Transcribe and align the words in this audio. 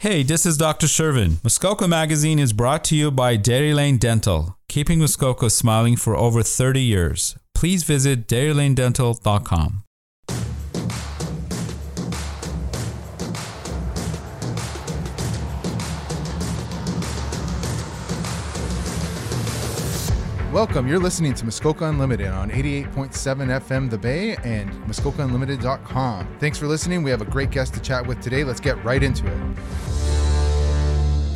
Hey, 0.00 0.22
this 0.22 0.46
is 0.46 0.56
Dr. 0.56 0.86
Shervin. 0.86 1.42
Muskoka 1.42 1.88
Magazine 1.88 2.38
is 2.38 2.52
brought 2.52 2.84
to 2.84 2.94
you 2.94 3.10
by 3.10 3.34
Dairy 3.34 3.74
Lane 3.74 3.98
Dental, 3.98 4.56
keeping 4.68 5.00
Muskoka 5.00 5.50
smiling 5.50 5.96
for 5.96 6.14
over 6.14 6.44
30 6.44 6.80
years. 6.80 7.36
Please 7.52 7.82
visit 7.82 8.28
dairylanedental.com. 8.28 9.82
Welcome. 20.52 20.86
You're 20.88 20.98
listening 20.98 21.34
to 21.34 21.44
Muskoka 21.44 21.84
Unlimited 21.86 22.28
on 22.28 22.50
88.7 22.50 23.12
FM 23.60 23.90
The 23.90 23.98
Bay 23.98 24.36
and 24.44 24.70
MuskokaUnlimited.com. 24.86 26.36
Thanks 26.38 26.56
for 26.56 26.66
listening. 26.66 27.02
We 27.02 27.10
have 27.10 27.20
a 27.20 27.26
great 27.26 27.50
guest 27.50 27.74
to 27.74 27.80
chat 27.80 28.06
with 28.06 28.20
today. 28.20 28.44
Let's 28.44 28.60
get 28.60 28.82
right 28.84 29.02
into 29.02 29.26
it. 29.26 29.58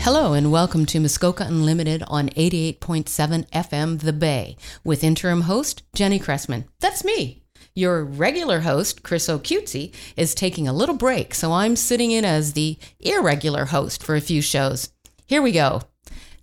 Hello 0.02 0.32
and 0.32 0.50
welcome 0.50 0.84
to 0.86 0.98
Muskoka 0.98 1.44
Unlimited 1.44 2.02
on 2.08 2.28
88.7 2.30 3.48
FM 3.50 4.00
The 4.00 4.12
Bay 4.12 4.56
with 4.82 5.04
interim 5.04 5.42
host 5.42 5.84
Jenny 5.94 6.18
Cressman. 6.18 6.64
That's 6.80 7.04
me. 7.04 7.44
Your 7.76 8.02
regular 8.02 8.62
host, 8.62 9.04
Chris 9.04 9.28
O'Cutesy, 9.28 9.94
is 10.16 10.34
taking 10.34 10.66
a 10.66 10.72
little 10.72 10.96
break, 10.96 11.36
so 11.36 11.52
I'm 11.52 11.76
sitting 11.76 12.10
in 12.10 12.24
as 12.24 12.54
the 12.54 12.78
irregular 12.98 13.66
host 13.66 14.02
for 14.02 14.16
a 14.16 14.20
few 14.20 14.42
shows. 14.42 14.90
Here 15.26 15.40
we 15.40 15.52
go. 15.52 15.82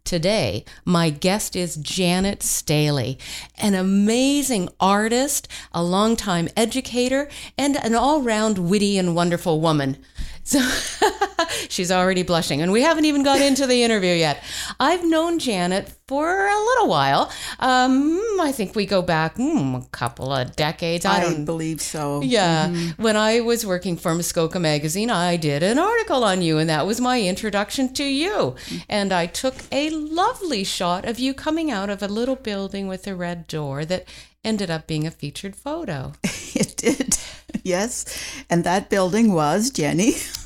Today, 0.05 0.63
my 0.85 1.09
guest 1.09 1.53
is 1.53 1.75
Janet 1.75 2.41
Staley, 2.41 3.19
an 3.57 3.75
amazing 3.75 4.69
artist, 4.79 5.49
a 5.73 5.83
longtime 5.83 6.47
educator, 6.55 7.27
and 7.57 7.75
an 7.75 7.93
all 7.93 8.21
round 8.21 8.57
witty 8.57 8.97
and 8.97 9.17
wonderful 9.17 9.59
woman. 9.59 9.97
So 10.49 10.59
she's 11.69 11.91
already 11.91 12.23
blushing, 12.23 12.63
and 12.63 12.71
we 12.71 12.81
haven't 12.81 13.05
even 13.05 13.21
got 13.21 13.39
into 13.39 13.67
the 13.67 13.83
interview 13.83 14.15
yet. 14.15 14.43
I've 14.79 15.05
known 15.05 15.37
Janet 15.37 15.93
for 16.07 16.47
a 16.47 16.59
little 16.59 16.87
while. 16.87 17.31
Um, 17.59 18.19
I 18.41 18.51
think 18.51 18.75
we 18.75 18.87
go 18.87 19.03
back 19.03 19.35
mm, 19.35 19.85
a 19.85 19.87
couple 19.89 20.33
of 20.33 20.55
decades. 20.55 21.05
I, 21.05 21.17
I 21.17 21.19
don't 21.19 21.45
believe 21.45 21.81
so. 21.81 22.23
Yeah. 22.23 22.73
When 22.97 23.15
I 23.15 23.41
was 23.41 23.63
working 23.63 23.95
for 23.95 24.15
Muskoka 24.15 24.59
Magazine, 24.59 25.11
I 25.11 25.37
did 25.37 25.61
an 25.61 25.77
article 25.77 26.23
on 26.23 26.41
you, 26.41 26.57
and 26.57 26.67
that 26.67 26.87
was 26.87 26.99
my 26.99 27.21
introduction 27.21 27.93
to 27.93 28.03
you. 28.03 28.55
And 28.89 29.13
I 29.13 29.27
took 29.27 29.53
a 29.71 29.91
lovely 29.91 30.63
shot 30.63 31.05
of 31.05 31.19
you 31.19 31.35
coming 31.35 31.69
out 31.69 31.91
of 31.91 32.01
a 32.01 32.07
little 32.07 32.35
building 32.35 32.87
with 32.87 33.05
a 33.05 33.13
red 33.13 33.45
door 33.45 33.85
that 33.85 34.07
ended 34.43 34.71
up 34.71 34.87
being 34.87 35.05
a 35.05 35.11
featured 35.11 35.55
photo. 35.55 36.13
It 36.55 36.75
did. 36.75 37.18
Yes. 37.69 38.05
And 38.49 38.63
that 38.63 38.89
building 38.89 39.31
was 39.33 39.69
Jenny. 39.69 40.15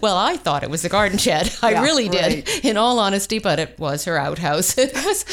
well, 0.00 0.16
I 0.16 0.36
thought 0.36 0.62
it 0.62 0.70
was 0.70 0.82
the 0.82 0.88
garden 0.88 1.18
shed. 1.18 1.52
I 1.62 1.70
Yeah, 1.72 1.82
really 1.82 2.08
did, 2.08 2.48
right. 2.48 2.64
in 2.64 2.76
all 2.76 2.98
honesty, 2.98 3.38
but 3.38 3.58
it 3.58 3.78
was 3.78 4.04
her 4.04 4.18
outhouse. 4.18 4.76
It 4.90 4.94
was 5.04 5.24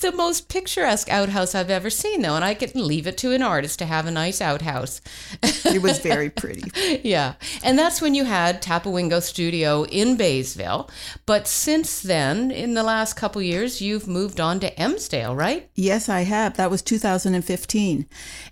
the 0.00 0.12
most 0.12 0.48
picturesque 0.48 1.10
outhouse 1.10 1.54
I've 1.54 1.70
ever 1.70 1.90
seen, 1.90 2.22
though, 2.22 2.36
and 2.36 2.44
I 2.44 2.54
can 2.54 2.70
leave 2.86 3.06
it 3.06 3.18
to 3.18 3.32
an 3.32 3.42
artist 3.42 3.78
to 3.80 3.84
have 3.84 4.06
a 4.06 4.10
nice 4.10 4.40
outhouse. 4.40 5.00
it 5.42 5.82
was 5.82 5.98
very 5.98 6.30
pretty. 6.30 6.70
yeah. 7.02 7.34
And 7.62 7.78
that's 7.78 8.00
when 8.00 8.14
you 8.14 8.24
had 8.24 8.62
Tapawingo 8.62 9.20
Studio 9.20 9.84
in 9.84 10.16
Baysville. 10.16 10.88
But 11.26 11.46
since 11.48 12.00
then, 12.00 12.50
in 12.50 12.74
the 12.74 12.82
last 12.82 13.14
couple 13.14 13.42
years, 13.42 13.82
you've 13.82 14.06
moved 14.08 14.40
on 14.40 14.60
to 14.60 14.74
Emsdale, 14.76 15.36
right? 15.36 15.68
Yes, 15.74 16.08
I 16.08 16.22
have. 16.22 16.56
That 16.56 16.70
was 16.70 16.80
2015. 16.82 18.06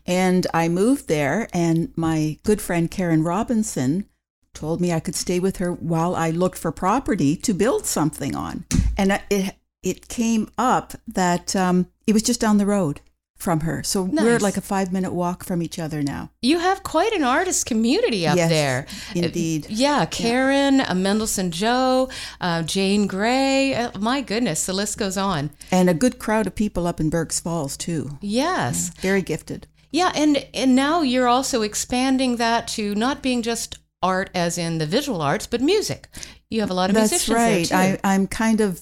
And 0.07 0.47
I 0.53 0.69
moved 0.69 1.09
there, 1.09 1.49
and 1.53 1.70
my 1.97 2.39
good 2.45 2.61
friend 2.61 2.91
Karen 2.91 3.23
Robinson 3.23 4.07
told 4.55 4.81
me 4.81 4.93
I 4.93 5.01
could 5.01 5.15
stay 5.15 5.39
with 5.39 5.57
her 5.59 5.73
while 5.73 6.15
I 6.17 6.31
looked 6.31 6.59
for 6.59 6.73
property 6.73 7.37
to 7.37 7.55
build 7.55 7.87
something 7.87 8.35
on. 8.35 8.65
And 8.97 9.21
it, 9.31 9.55
it 9.83 10.09
came 10.09 10.49
up 10.59 10.95
that 11.07 11.55
um, 11.55 11.87
it 12.07 12.13
was 12.13 12.23
just 12.23 12.41
down 12.41 12.59
the 12.59 12.67
road 12.67 13.01
from 13.37 13.61
her. 13.61 13.83
So 13.83 14.03
we're 14.03 14.39
like 14.39 14.59
a 14.59 14.61
five 14.61 14.93
minute 14.93 15.15
walk 15.15 15.45
from 15.45 15.63
each 15.63 15.79
other 15.79 16.03
now. 16.03 16.31
You 16.43 16.59
have 16.59 16.83
quite 16.83 17.15
an 17.15 17.25
artist 17.25 17.65
community 17.65 18.27
up 18.27 18.37
Yes, 18.37 18.51
there. 18.51 18.87
indeed. 19.15 19.65
Uh, 19.65 19.69
Yeah, 19.71 20.05
Karen, 20.05 20.81
uh, 20.83 20.93
Mendelson 20.93 21.49
Joe, 21.51 22.11
uh, 22.43 22.63
Jane 22.65 23.07
Gray. 23.07 23.75
Uh, 23.75 23.99
my 23.99 24.21
goodness, 24.21 24.67
the 24.67 24.75
list 24.75 24.99
goes 24.99 25.17
on. 25.17 25.51
And 25.73 25.89
a 25.89 25.95
good 25.95 26.19
crowd 26.19 26.47
of 26.49 26.55
people 26.55 26.87
up 26.87 27.01
in 27.01 27.09
Burk's 27.09 27.41
Falls, 27.41 27.79
too. 27.79 28.19
Yes. 28.21 28.91
Very 29.01 29.23
gifted. 29.23 29.67
Yeah, 29.91 30.13
and 30.15 30.47
and 30.55 30.77
now 30.77 31.03
you're 31.03 31.29
also 31.29 31.63
expanding 31.63 32.37
that 32.37 32.69
to 32.69 32.95
not 32.95 33.23
being 33.23 33.43
just 33.43 33.79
art 34.03 34.31
as 34.35 34.59
in 34.59 34.79
the 34.79 34.87
visual 34.87 35.21
arts, 35.21 35.47
but 35.47 35.61
music. 35.61 36.09
You 36.49 36.61
have 36.61 36.71
a 36.71 36.75
lot 36.75 36.91
of 36.91 36.95
That's 36.95 37.13
musicians 37.13 37.37
right. 37.37 37.69
there 37.69 37.97
too. 37.97 38.01
I, 38.05 38.15
I'm 38.15 38.27
kind 38.27 38.61
of, 38.61 38.81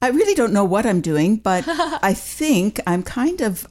I 0.00 0.08
really 0.10 0.34
don't 0.34 0.52
know 0.52 0.64
what 0.64 0.86
I'm 0.86 1.00
doing, 1.00 1.36
but 1.36 1.64
I 1.68 2.14
think 2.14 2.80
I'm 2.86 3.02
kind 3.02 3.40
of 3.40 3.66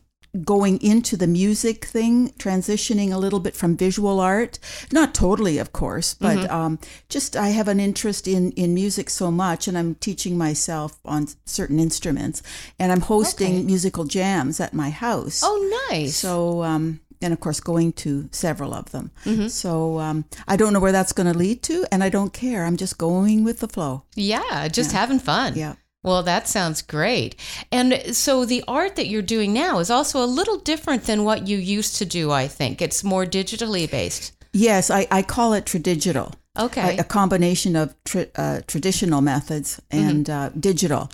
going 0.45 0.81
into 0.81 1.17
the 1.17 1.27
music 1.27 1.85
thing, 1.85 2.29
transitioning 2.39 3.11
a 3.11 3.17
little 3.17 3.39
bit 3.39 3.55
from 3.55 3.75
visual 3.75 4.19
art. 4.19 4.59
Not 4.91 5.13
totally, 5.13 5.57
of 5.57 5.71
course, 5.73 6.13
but 6.13 6.37
Mm-hmm. 6.37 6.53
um, 6.55 6.79
just 7.09 7.35
I 7.35 7.49
have 7.49 7.67
an 7.67 7.79
interest 7.79 8.27
in, 8.27 8.51
in 8.53 8.73
music 8.73 9.09
so 9.09 9.29
much, 9.31 9.67
and 9.67 9.77
I'm 9.77 9.95
teaching 9.95 10.37
myself 10.37 10.99
on 11.05 11.27
certain 11.45 11.79
instruments, 11.79 12.41
and 12.79 12.91
I'm 12.91 13.01
hosting 13.01 13.55
Okay. 13.55 13.63
musical 13.63 14.05
jams 14.05 14.59
at 14.59 14.73
my 14.73 14.89
house. 14.89 15.41
oh, 15.43 15.87
nice. 15.89 16.15
So, 16.15 16.63
um, 16.63 17.01
and 17.23 17.33
of 17.33 17.39
course, 17.39 17.59
going 17.59 17.91
to 17.93 18.29
several 18.31 18.73
of 18.73 18.89
them. 18.91 19.11
Mm-hmm. 19.25 19.47
So, 19.49 19.99
um, 19.99 20.25
I 20.47 20.55
don't 20.55 20.73
know 20.73 20.79
where 20.79 20.91
that's 20.93 21.13
going 21.13 21.31
to 21.31 21.37
lead 21.37 21.61
to, 21.63 21.85
and 21.91 22.03
I 22.03 22.09
don't 22.09 22.33
care. 22.33 22.65
I'm 22.65 22.77
just 22.77 22.97
going 22.97 23.43
with 23.43 23.59
the 23.59 23.67
flow. 23.67 24.03
yeah, 24.15 24.67
just 24.69 24.91
having 24.91 25.19
fun. 25.19 25.53
Yeah. 25.55 25.75
Well, 26.03 26.23
that 26.23 26.47
sounds 26.47 26.81
great. 26.81 27.35
And 27.71 28.15
so 28.15 28.43
the 28.43 28.63
art 28.67 28.95
that 28.95 29.07
you're 29.07 29.21
doing 29.21 29.53
now 29.53 29.79
is 29.79 29.91
also 29.91 30.23
a 30.23 30.25
little 30.25 30.57
different 30.57 31.03
than 31.03 31.23
what 31.23 31.47
you 31.47 31.57
used 31.57 31.97
to 31.97 32.05
do, 32.05 32.31
I 32.31 32.47
think. 32.47 32.81
It's 32.81 33.03
more 33.03 33.25
digitally 33.25 33.89
based. 33.89 34.33
Yes, 34.51 34.89
I, 34.89 35.07
I 35.11 35.21
call 35.21 35.53
it 35.53 35.65
tradigital. 35.65 36.33
Okay. 36.59 36.97
A, 36.97 37.01
a 37.01 37.03
combination 37.03 37.75
of 37.75 37.95
tra- 38.03 38.27
uh, 38.35 38.61
traditional 38.67 39.21
methods 39.21 39.79
and 39.89 40.29
uh, 40.29 40.49
digital. 40.59 41.09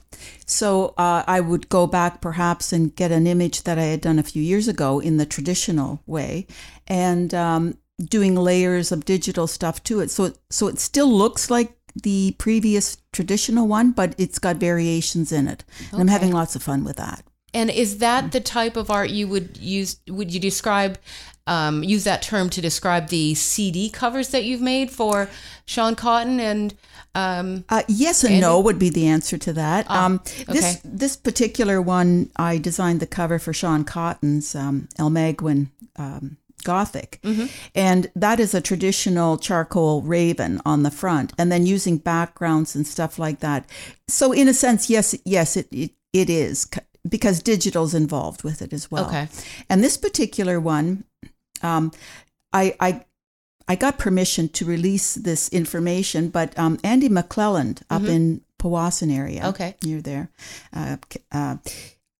So 0.47 0.95
uh, 0.97 1.23
I 1.27 1.41
would 1.41 1.69
go 1.69 1.85
back 1.85 2.21
perhaps 2.21 2.73
and 2.73 2.95
get 2.95 3.11
an 3.11 3.27
image 3.27 3.63
that 3.63 3.77
I 3.77 3.83
had 3.83 4.01
done 4.01 4.17
a 4.17 4.23
few 4.23 4.41
years 4.41 4.67
ago 4.67 4.99
in 4.99 5.17
the 5.17 5.27
traditional 5.27 6.01
way, 6.07 6.47
and 6.87 7.35
um, 7.35 7.77
doing 8.03 8.35
layers 8.35 8.91
of 8.91 9.05
digital 9.05 9.45
stuff 9.45 9.83
to 9.83 9.99
it. 9.99 10.09
So 10.09 10.25
it, 10.25 10.39
so 10.49 10.67
it 10.67 10.79
still 10.79 11.11
looks 11.11 11.51
like 11.51 11.76
the 12.03 12.35
previous 12.37 12.97
traditional 13.11 13.67
one, 13.67 13.91
but 13.91 14.13
it's 14.17 14.39
got 14.39 14.57
variations 14.57 15.31
in 15.31 15.47
it, 15.47 15.63
and 15.91 16.01
I'm 16.01 16.07
having 16.07 16.31
lots 16.31 16.55
of 16.55 16.63
fun 16.63 16.83
with 16.83 16.97
that. 16.97 17.23
And 17.53 17.69
is 17.69 17.99
that 17.99 18.31
the 18.31 18.39
type 18.39 18.75
of 18.75 18.91
art 18.91 19.09
you 19.09 19.27
would 19.27 19.57
use? 19.57 19.97
Would 20.07 20.33
you 20.33 20.39
describe, 20.39 20.99
um, 21.47 21.83
use 21.83 22.03
that 22.03 22.21
term 22.21 22.49
to 22.51 22.61
describe 22.61 23.07
the 23.07 23.33
CD 23.35 23.89
covers 23.89 24.29
that 24.29 24.43
you've 24.43 24.61
made 24.61 24.91
for 24.91 25.29
Sean 25.65 25.95
Cotton 25.95 26.39
and 26.39 26.75
um, 27.15 27.63
Uh, 27.69 27.83
yes 27.87 28.23
and 28.23 28.33
Andy? 28.33 28.41
no 28.41 28.59
would 28.59 28.77
be 28.77 28.89
the 28.89 29.07
answer 29.07 29.37
to 29.39 29.53
that. 29.53 29.89
um, 29.89 30.21
this 30.47 30.77
okay. 30.77 30.81
this 30.83 31.15
particular 31.15 31.81
one, 31.81 32.29
I 32.35 32.57
designed 32.59 32.99
the 32.99 33.07
cover 33.07 33.39
for 33.39 33.53
Sean 33.53 33.83
Cotton's 33.85 34.53
um, 34.53 34.87
El 34.99 35.09
Magwin 35.09 35.69
Gothic, 36.63 37.19
and 37.75 38.11
that 38.15 38.39
is 38.39 38.53
a 38.53 38.61
traditional 38.61 39.37
charcoal 39.37 40.01
raven 40.01 40.59
on 40.65 40.83
the 40.83 40.91
front, 40.91 41.33
and 41.37 41.51
then 41.51 41.65
using 41.65 41.97
backgrounds 41.97 42.75
and 42.75 42.85
stuff 42.85 43.17
like 43.19 43.39
that. 43.39 43.69
So, 44.07 44.31
in 44.33 44.47
a 44.47 44.53
sense, 44.53 44.89
yes, 44.89 45.15
yes, 45.25 45.55
it 45.55 45.67
it, 45.71 45.91
it 46.13 46.29
is 46.29 46.67
because 47.07 47.41
digital's 47.41 47.93
involved 47.93 48.43
with 48.43 48.61
it 48.61 48.73
as 48.73 48.91
well. 48.91 49.05
Okay. 49.07 49.27
And 49.69 49.81
this 49.83 49.95
particular 49.97 50.59
one, 50.59 51.05
um, 51.61 51.91
I, 52.51 52.75
I 52.79 53.05
I 53.69 53.75
got 53.75 53.97
permission 53.97 54.49
to 54.49 54.65
release 54.65 55.13
this 55.15 55.49
information, 55.49 56.29
but 56.29 56.57
um, 56.57 56.79
Andy 56.83 57.09
McClelland 57.09 57.81
up 57.89 58.03
in 58.03 58.41
Powassan 58.59 59.15
area, 59.15 59.47
Okay. 59.47 59.75
near 59.83 60.01
there, 60.01 60.29
uh, 60.73 60.97
uh, 61.31 61.57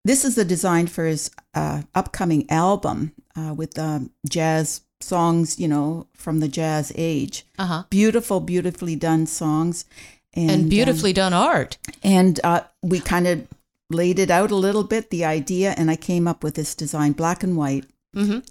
this 0.08 0.26
is 0.26 0.36
the 0.36 0.46
design 0.46 0.88
for 0.88 1.06
his 1.06 1.30
uh, 1.54 1.82
upcoming 1.96 2.50
album 2.50 3.14
uh, 3.36 3.54
with 3.54 3.78
um, 3.80 4.12
jazz 4.30 4.82
songs, 5.02 5.60
you 5.60 5.68
know, 5.68 6.08
from 6.16 6.40
the 6.40 6.48
jazz 6.48 6.92
age. 6.96 7.46
uh 7.60 7.66
huh, 7.66 7.84
Beautiful, 7.90 8.40
beautifully 8.40 8.96
done 8.96 9.26
songs, 9.28 9.86
and, 10.34 10.52
and 10.52 10.62
um, 10.64 10.70
beautifully 10.70 11.14
done 11.14 11.34
art. 11.34 11.78
and 12.04 12.40
uh, 12.44 12.62
we 12.82 13.00
kind 13.00 13.28
of 13.28 13.48
laid 13.90 14.20
it 14.20 14.30
out 14.32 14.52
a 14.52 14.56
little 14.56 14.84
bit, 14.84 15.10
the 15.10 15.24
idea, 15.24 15.74
and 15.78 15.90
I 15.90 15.96
came 15.96 16.28
up 16.28 16.44
with 16.44 16.56
this 16.56 16.76
design, 16.76 17.14
black 17.14 17.44
and 17.44 17.56
white, 17.56 17.86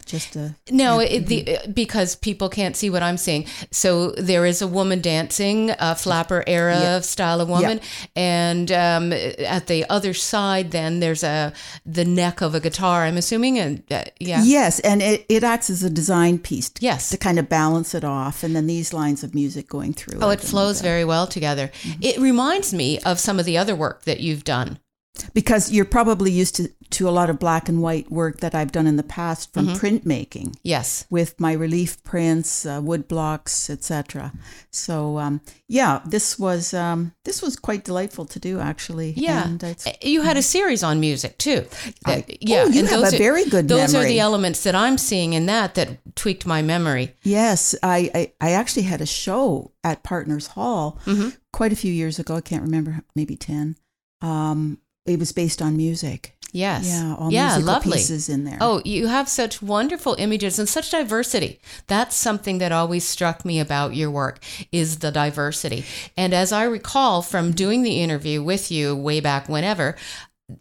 Just 0.05 0.37
a 0.37 0.55
No, 0.71 1.01
it, 1.01 1.27
the, 1.27 1.59
because 1.73 2.15
people 2.17 2.49
can't 2.49 2.77
see 2.77 2.89
what 2.91 3.03
I'm 3.03 3.17
seeing. 3.17 3.47
So 3.71 4.13
there 4.13 4.47
is 4.47 4.63
a 4.63 4.67
woman 4.69 5.01
dancing, 5.01 5.71
a 5.79 5.95
flapper 5.95 6.45
era 6.47 6.79
Yeah. 6.81 7.01
style 7.01 7.41
of 7.41 7.49
woman, 7.49 7.81
and 8.15 8.71
um, 8.71 9.13
at 9.13 9.67
the 9.67 9.85
other 9.91 10.15
side, 10.15 10.71
then 10.71 11.01
there's 11.01 11.23
a 11.25 11.53
the 11.85 12.05
neck 12.05 12.41
of 12.43 12.55
a 12.55 12.61
guitar. 12.61 13.05
I'm 13.05 13.17
assuming, 13.17 13.59
and 13.59 13.83
uh, 13.91 14.05
yeah, 14.21 14.43
Yes, 14.45 14.79
and 14.81 15.03
it, 15.03 15.27
it 15.29 15.43
acts 15.43 15.71
as 15.71 15.83
a 15.83 15.91
design 15.91 16.39
piece 16.39 16.69
to, 16.71 16.83
Yes. 16.83 17.11
to 17.11 17.17
kind 17.17 17.39
of 17.39 17.49
balance 17.49 17.95
it 17.95 18.05
off, 18.05 18.43
and 18.45 18.55
then 18.55 18.67
these 18.67 18.93
lines 18.93 19.25
of 19.25 19.35
music 19.35 19.69
going 19.69 19.93
through. 19.93 20.21
Oh, 20.21 20.31
it 20.31 20.41
flows 20.41 20.81
very 20.81 21.05
well 21.05 21.27
together. 21.27 21.71
It 22.01 22.19
reminds 22.21 22.73
me 22.73 22.99
of 23.01 23.19
some 23.19 23.39
of 23.41 23.45
the 23.47 23.59
other 23.59 23.75
work 23.75 24.05
that 24.05 24.21
you've 24.21 24.45
done. 24.45 24.79
Because 25.35 25.71
you're 25.73 25.85
probably 25.85 26.31
used 26.31 26.57
to, 26.57 26.69
to 26.91 27.09
a 27.09 27.11
lot 27.11 27.29
of 27.31 27.39
black 27.39 27.69
and 27.69 27.83
white 27.83 28.11
work 28.11 28.41
that 28.41 28.55
I've 28.55 28.71
done 28.73 28.87
in 28.87 28.97
the 28.97 29.03
past 29.03 29.53
from 29.53 29.67
Mm-hmm. 29.67 29.77
printmaking 29.87 30.55
Yes. 30.63 31.05
with 31.11 31.39
my 31.41 31.53
relief 31.53 32.03
prints, 32.05 32.65
uh, 32.65 32.81
wood 32.83 33.09
blocks, 33.09 33.69
etc. 33.71 34.33
So 34.71 35.19
um, 35.19 35.41
yeah, 35.69 36.01
this 36.07 36.39
was 36.39 36.73
um, 36.75 37.13
this 37.25 37.43
was 37.43 37.57
quite 37.57 37.85
delightful 37.85 38.25
to 38.27 38.39
do 38.39 38.61
actually. 38.61 39.15
Yeah, 39.17 39.45
and 39.49 39.63
it's, 39.63 39.87
you 40.03 40.23
had 40.23 40.37
a 40.37 40.43
series 40.43 40.83
on 40.83 41.01
music 41.01 41.39
too. 41.39 41.65
I- 42.05 42.25
yeah, 42.41 42.63
oh, 42.65 42.69
you 42.69 42.81
and 42.81 42.89
have 42.89 43.01
those 43.01 43.13
a 43.13 43.17
are- 43.17 43.19
very 43.19 43.45
good 43.45 43.69
Those 43.69 43.95
are 43.95 44.05
the 44.05 44.21
elements 44.21 44.63
that 44.63 44.75
I'm 44.75 44.99
seeing 44.99 45.33
in 45.33 45.47
that 45.47 45.75
that 45.75 45.89
tweaked 46.15 46.47
my 46.47 46.63
memory. 46.63 47.15
Yes, 47.23 47.75
I, 47.83 48.11
I, 48.15 48.33
I 48.41 48.51
actually 48.53 48.85
had 48.85 49.01
a 49.01 49.07
show 49.07 49.73
at 49.83 50.03
Partners 50.05 50.47
Hall 50.49 50.99
Mm-hmm. 51.07 51.31
quite 51.53 51.73
a 51.73 51.77
few 51.77 51.93
years 51.93 52.19
ago. 52.19 52.37
I 52.37 52.41
can't 52.41 52.63
remember, 52.63 53.01
maybe 53.15 53.37
10. 53.37 53.77
Um, 54.23 54.79
it 55.07 55.19
was 55.19 55.33
based 55.33 55.63
on 55.63 55.77
music. 55.77 56.37
Yes. 56.53 56.87
Yeah, 56.87 57.17
all 57.19 57.31
yeah, 57.31 57.49
musical 57.49 57.75
lovely. 57.75 57.93
pieces 57.99 58.29
in 58.29 58.45
there. 58.45 58.57
Oh, 58.61 58.81
you 58.85 59.09
have 59.09 59.29
such 59.29 59.61
wonderful 59.61 60.15
images 60.19 60.59
and 60.59 60.69
such 60.69 60.91
diversity. 60.91 61.61
That's 61.87 62.17
something 62.17 62.59
that 62.59 62.73
always 62.73 63.05
struck 63.07 63.45
me 63.45 63.61
about 63.61 63.95
your 63.95 64.11
work 64.11 64.39
is 64.73 65.01
the 65.01 65.11
diversity. 65.11 65.85
And 66.17 66.33
as 66.33 66.53
I 66.53 66.65
recall 66.65 67.21
from 67.21 67.53
doing 67.53 67.83
the 67.83 68.01
interview 68.03 68.43
with 68.43 68.71
you 68.71 68.97
way 68.97 69.21
back 69.21 69.49
whenever, 69.49 69.97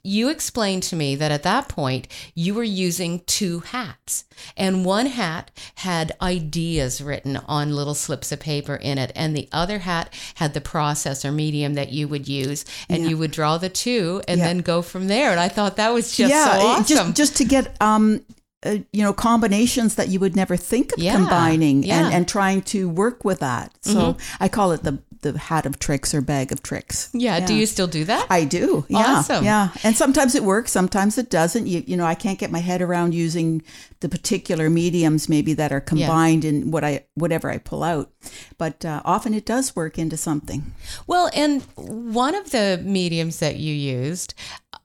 you 0.04 0.30
explained 0.30 0.82
to 0.84 0.96
me 0.96 1.16
that 1.16 1.32
at 1.32 1.44
that 1.44 1.70
point 1.70 2.08
you 2.34 2.54
were 2.56 2.64
using 2.64 3.20
two 3.28 3.60
hats 3.60 4.24
and 4.58 4.84
one 4.84 5.06
hat 5.06 5.52
had 5.76 6.12
ideas 6.22 7.02
written 7.02 7.38
on 7.48 7.76
little 7.76 7.94
slips 7.94 8.32
of 8.32 8.40
paper 8.40 8.76
in 8.76 8.98
it 8.98 9.12
and 9.16 9.36
the 9.38 9.48
other 9.52 9.80
hat 9.80 10.12
had 10.36 10.54
the 10.56 10.62
process 10.62 11.24
or 11.24 11.32
medium 11.32 11.76
that 11.76 11.92
you 11.92 12.08
would 12.08 12.28
use 12.28 12.66
and 12.90 13.04
Yeah. 13.04 13.10
you 13.10 13.18
would 13.18 13.32
draw 13.32 13.58
the 13.60 13.70
two 13.70 14.22
and 14.28 14.40
Yeah. 14.40 14.46
then 14.48 14.58
go 14.60 14.82
from 14.82 15.08
there 15.08 15.30
and 15.32 15.40
i 15.40 15.48
thought 15.50 15.76
that 15.76 15.94
was 15.94 16.16
just 16.18 16.32
yeah, 16.32 16.46
so 16.60 16.66
awesome 16.68 16.86
just 17.14 17.16
just 17.16 17.38
to 17.38 17.46
get 17.46 17.76
um, 17.80 18.26
uh, 18.66 18.78
you 18.92 19.04
know 19.04 19.14
combinations 19.14 19.96
that 19.96 20.08
you 20.10 20.20
would 20.20 20.36
never 20.36 20.58
think 20.58 20.94
of 20.94 21.00
Yeah, 21.00 21.16
combining 21.16 21.84
yeah. 21.84 21.98
Mm-hmm. 21.98 22.06
and 22.06 22.14
and 22.16 22.28
trying 22.28 22.62
to 22.64 22.90
work 22.90 23.24
with 23.24 23.40
that. 23.42 23.72
So 23.82 24.18
I 24.40 24.48
call 24.50 24.72
it 24.72 24.82
the 24.82 24.98
the 25.31 25.38
hat 25.38 25.66
of 25.66 25.80
tricks 25.80 26.13
or 26.13 26.22
bag 26.22 26.51
of 26.51 26.62
tricks. 26.62 27.10
Yeah. 27.13 27.45
Do 27.45 27.54
you 27.54 27.66
still 27.66 27.88
do 27.88 28.04
that? 28.06 28.27
I 28.30 28.44
do. 28.45 28.86
Yeah. 28.88 29.18
Awesome. 29.19 29.44
Yeah. 29.44 29.69
And 29.83 29.95
sometimes 29.95 30.36
it 30.36 30.44
works, 30.44 30.72
sometimes 30.72 31.18
it 31.18 31.30
doesn't. 31.30 31.68
You 31.68 31.83
you 31.86 31.98
know, 31.98 32.06
I 32.06 32.16
can't 32.16 32.39
get 32.39 32.51
my 32.51 32.60
head 32.60 32.81
around 32.81 33.13
using 33.13 33.62
the 34.00 34.10
particular 34.10 34.69
mediums 34.69 35.27
maybe 35.30 35.54
that 35.56 35.72
are 35.72 35.81
combined 35.81 36.45
in 36.45 36.72
what 36.72 36.83
I 36.83 37.06
whatever 37.16 37.50
I 37.50 37.57
pull 37.57 37.83
out. 37.83 38.12
But 38.57 38.86
uh, 38.86 39.01
often 39.06 39.33
it 39.33 39.45
does 39.45 39.75
work 39.75 39.98
into 39.98 40.18
something. 40.18 40.74
well, 41.07 41.30
and 41.36 41.62
one 41.75 42.36
of 42.36 42.51
the 42.51 42.81
mediums 42.83 43.39
that 43.39 43.57
you 43.57 43.74
used, 43.74 44.33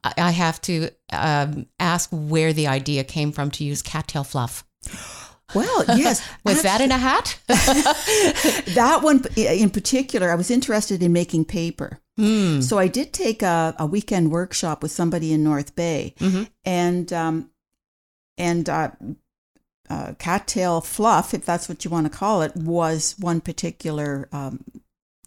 I 0.03 0.13
I 0.17 0.31
have 0.31 0.59
to 0.61 0.89
um, 1.11 1.65
ask 1.79 2.09
where 2.11 2.53
the 2.53 2.67
idea 2.67 3.03
came 3.03 3.31
from 3.31 3.51
to 3.51 3.63
use 3.63 3.81
cattail 3.81 4.23
fluff. 4.23 4.63
Well, 5.53 5.85
yes. 5.97 6.27
Was 6.45 6.61
that 6.63 6.81
in 6.81 6.91
a 6.91 6.97
hat? 6.97 7.39
that 7.47 8.99
one 9.01 9.23
in 9.35 9.69
particular, 9.69 10.31
I 10.31 10.35
was 10.35 10.51
interested 10.51 11.01
in 11.03 11.13
making 11.13 11.45
paper. 11.45 11.99
So 12.61 12.77
I 12.77 12.87
did 12.87 13.13
take 13.13 13.41
a, 13.41 13.75
a 13.79 13.85
weekend 13.85 14.31
workshop 14.31 14.83
with 14.83 14.91
somebody 14.91 15.33
in 15.33 15.43
North 15.43 15.75
Bay, 15.75 16.13
and 16.65 17.11
um, 17.13 17.49
and 18.37 18.69
uh, 18.69 18.91
uh, 19.89 20.13
cattail 20.19 20.81
fluff, 20.81 21.33
if 21.33 21.45
that's 21.45 21.67
what 21.67 21.83
you 21.83 21.91
want 21.91 22.11
to 22.11 22.17
call 22.17 22.41
it, 22.41 22.55
was 22.55 23.15
one 23.19 23.41
particular 23.41 24.29
um, 24.31 24.63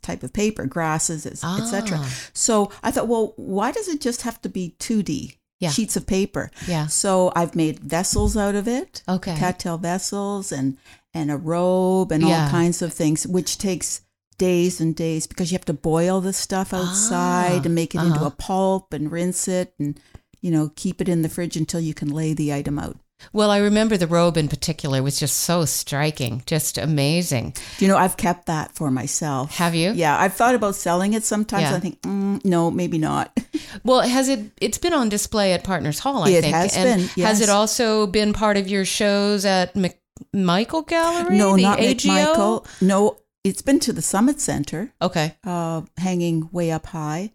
type 0.03 0.23
of 0.23 0.33
paper, 0.33 0.67
grasses, 0.67 1.27
etc. 1.27 1.99
Ah. 2.01 2.15
So 2.33 2.71
I 2.83 2.91
thought, 2.91 3.09
well, 3.09 3.33
why 3.37 3.73
does 3.73 3.89
it 3.89 4.01
just 4.01 4.23
have 4.23 4.41
to 4.43 4.49
be 4.49 4.77
two 4.79 5.03
D 5.03 5.37
Yeah. 5.61 5.71
sheets 5.71 5.97
of 5.97 6.07
paper? 6.07 6.51
Yeah. 6.67 6.87
So 6.89 7.33
I've 7.37 7.55
made 7.55 7.79
vessels 7.81 8.37
out 8.37 8.55
of 8.55 8.67
it 8.69 9.03
Okay. 9.09 9.37
cattail 9.37 9.79
vessels 9.79 10.53
and 10.53 10.77
and 11.15 11.31
a 11.31 11.37
robe 11.37 12.11
and 12.13 12.23
Yeah. 12.23 12.45
all 12.45 12.51
kinds 12.51 12.83
of 12.83 12.93
things, 12.93 13.25
which 13.27 13.57
takes 13.57 14.01
days 14.37 14.81
and 14.81 14.97
days 14.97 15.29
because 15.29 15.53
you 15.53 15.57
have 15.57 15.65
to 15.65 15.73
boil 15.73 16.21
the 16.21 16.33
stuff 16.33 16.75
outside 16.75 17.61
Ah, 17.61 17.65
and 17.67 17.75
make 17.75 17.95
it 17.95 17.99
into 18.03 18.17
uh-huh. 18.17 18.27
a 18.27 18.31
pulp 18.43 18.93
and 18.93 19.13
rinse 19.13 19.47
it 19.47 19.73
and 19.79 20.01
you 20.41 20.51
know 20.51 20.73
keep 20.75 21.01
it 21.01 21.09
in 21.09 21.23
the 21.23 21.29
fridge 21.29 21.57
until 21.57 21.81
you 21.81 21.95
can 21.95 22.09
lay 22.09 22.35
the 22.35 22.53
item 22.53 22.79
out. 22.79 22.97
Well, 23.33 23.51
I 23.51 23.59
remember 23.59 23.97
the 23.97 24.07
robe 24.07 24.37
in 24.37 24.49
particular 24.49 25.03
was 25.03 25.19
just 25.19 25.39
so 25.39 25.65
striking, 25.65 26.43
just 26.47 26.77
amazing. 26.79 27.55
You 27.79 27.89
know, 27.89 27.97
I've 27.97 28.17
kept 28.17 28.47
that 28.47 28.73
for 28.75 28.91
myself. 28.91 29.57
Have 29.57 29.75
you? 29.75 29.93
Yeah, 29.93 30.19
I've 30.19 30.35
thought 30.35 30.55
about 30.55 30.75
selling 30.75 31.15
it 31.15 31.25
sometimes. 31.25 31.63
Yeah. 31.63 31.75
I 31.77 31.81
think, 31.81 32.01
mm, 32.03 32.45
no, 32.45 32.71
maybe 32.71 32.99
not. 32.99 33.37
Well, 33.83 34.03
has 34.03 34.29
it? 34.29 34.39
It's 34.61 34.79
been 34.79 34.93
on 34.93 35.09
display 35.09 35.53
at 35.53 35.65
Partners 35.65 35.99
Hall, 35.99 36.23
I 36.23 36.29
It 36.31 36.43
think. 36.43 36.55
has 36.55 36.77
and 36.77 37.11
been, 37.15 37.25
Has 37.25 37.41
it 37.41 37.49
also 37.49 38.07
been 38.07 38.33
part 38.33 38.57
of 38.57 38.69
your 38.69 38.85
shows 38.85 39.45
at 39.45 39.75
McMichael 39.75 40.87
Gallery? 40.87 41.37
no, 41.37 41.57
not 41.57 41.81
AGO? 41.81 42.09
Michael. 42.09 42.67
No, 42.81 43.19
it's 43.43 43.63
been 43.63 43.81
to 43.81 43.93
the 43.93 44.03
Summit 44.03 44.41
Center. 44.41 44.93
Okay. 45.03 45.35
uh, 45.45 45.83
hanging 45.97 46.49
way 46.53 46.71
up 46.71 46.87
high. 46.87 47.33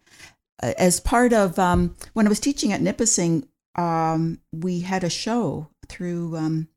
Uh, 0.62 0.72
As 0.78 0.98
part 1.00 1.32
of 1.34 1.58
um, 1.58 1.94
when 2.14 2.26
I 2.26 2.30
was 2.30 2.40
teaching 2.40 2.72
at 2.72 2.80
Nipissing, 2.80 3.46
um, 3.80 4.40
we 4.52 4.80
had 4.80 5.04
a 5.04 5.10
show 5.10 5.68
through 5.88 6.36
um, 6.36 6.68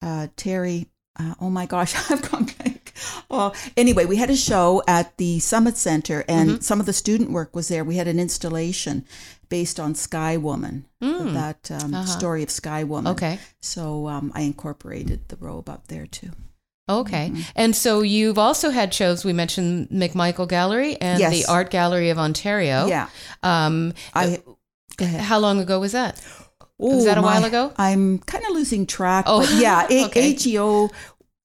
uh, 0.00 0.28
Terry. 0.36 0.86
Uh, 1.18 1.34
oh 1.40 1.50
my 1.50 1.66
gosh, 1.66 1.94
I've 2.10 2.22
gone 2.30 2.44
blank. 2.44 2.92
Oh, 3.30 3.52
anyway, 3.76 4.04
we 4.06 4.16
had 4.16 4.30
a 4.30 4.36
show 4.36 4.82
at 4.86 5.16
the 5.18 5.38
Summit 5.40 5.76
Center, 5.76 6.24
and 6.28 6.50
Mm-hmm. 6.50 6.60
some 6.60 6.80
of 6.80 6.86
the 6.86 6.92
student 6.92 7.30
work 7.30 7.54
was 7.56 7.68
there. 7.68 7.84
We 7.84 7.96
had 7.96 8.08
an 8.08 8.18
installation 8.18 9.04
based 9.48 9.78
on 9.78 9.94
Sky 9.94 10.36
Woman, 10.38 10.86
that 11.00 11.70
um, 11.70 11.94
Uh-huh. 11.94 12.06
story 12.06 12.42
of 12.42 12.50
Sky 12.50 12.84
Woman. 12.84 13.12
Okay. 13.12 13.38
So 13.60 14.08
um, 14.08 14.32
I 14.34 14.42
incorporated 14.42 15.28
the 15.28 15.36
robe 15.36 15.68
up 15.68 15.88
there 15.88 16.06
too. 16.06 16.30
Okay. 16.88 17.28
Mm-hmm. 17.30 17.40
And 17.56 17.76
so 17.76 18.00
you've 18.02 18.38
also 18.38 18.70
had 18.70 18.92
shows. 18.94 19.24
We 19.24 19.32
mentioned 19.32 19.88
McMichael 19.90 20.48
Gallery 20.48 20.96
and 21.00 21.20
Yes. 21.20 21.32
the 21.32 21.44
Art 21.52 21.70
Gallery 21.70 22.10
of 22.10 22.18
Ontario. 22.18 22.86
Yeah, 22.86 23.08
Um, 23.42 23.92
I. 24.14 24.42
Ahead. 25.02 25.20
how 25.20 25.38
long 25.38 25.60
ago 25.60 25.78
was 25.80 25.92
that? 25.92 26.20
Was 26.78 27.04
that 27.04 27.16
a 27.16 27.20
Oh, 27.20 27.24
while 27.24 27.44
ago? 27.44 27.72
I'm 27.76 28.18
kind 28.20 28.44
of 28.44 28.52
losing 28.52 28.86
track. 28.86 29.24
Oh, 29.28 29.40
but 29.40 29.54
yeah, 29.60 29.86
A- 29.90 30.06
okay. 30.06 30.32
AGO 30.32 30.90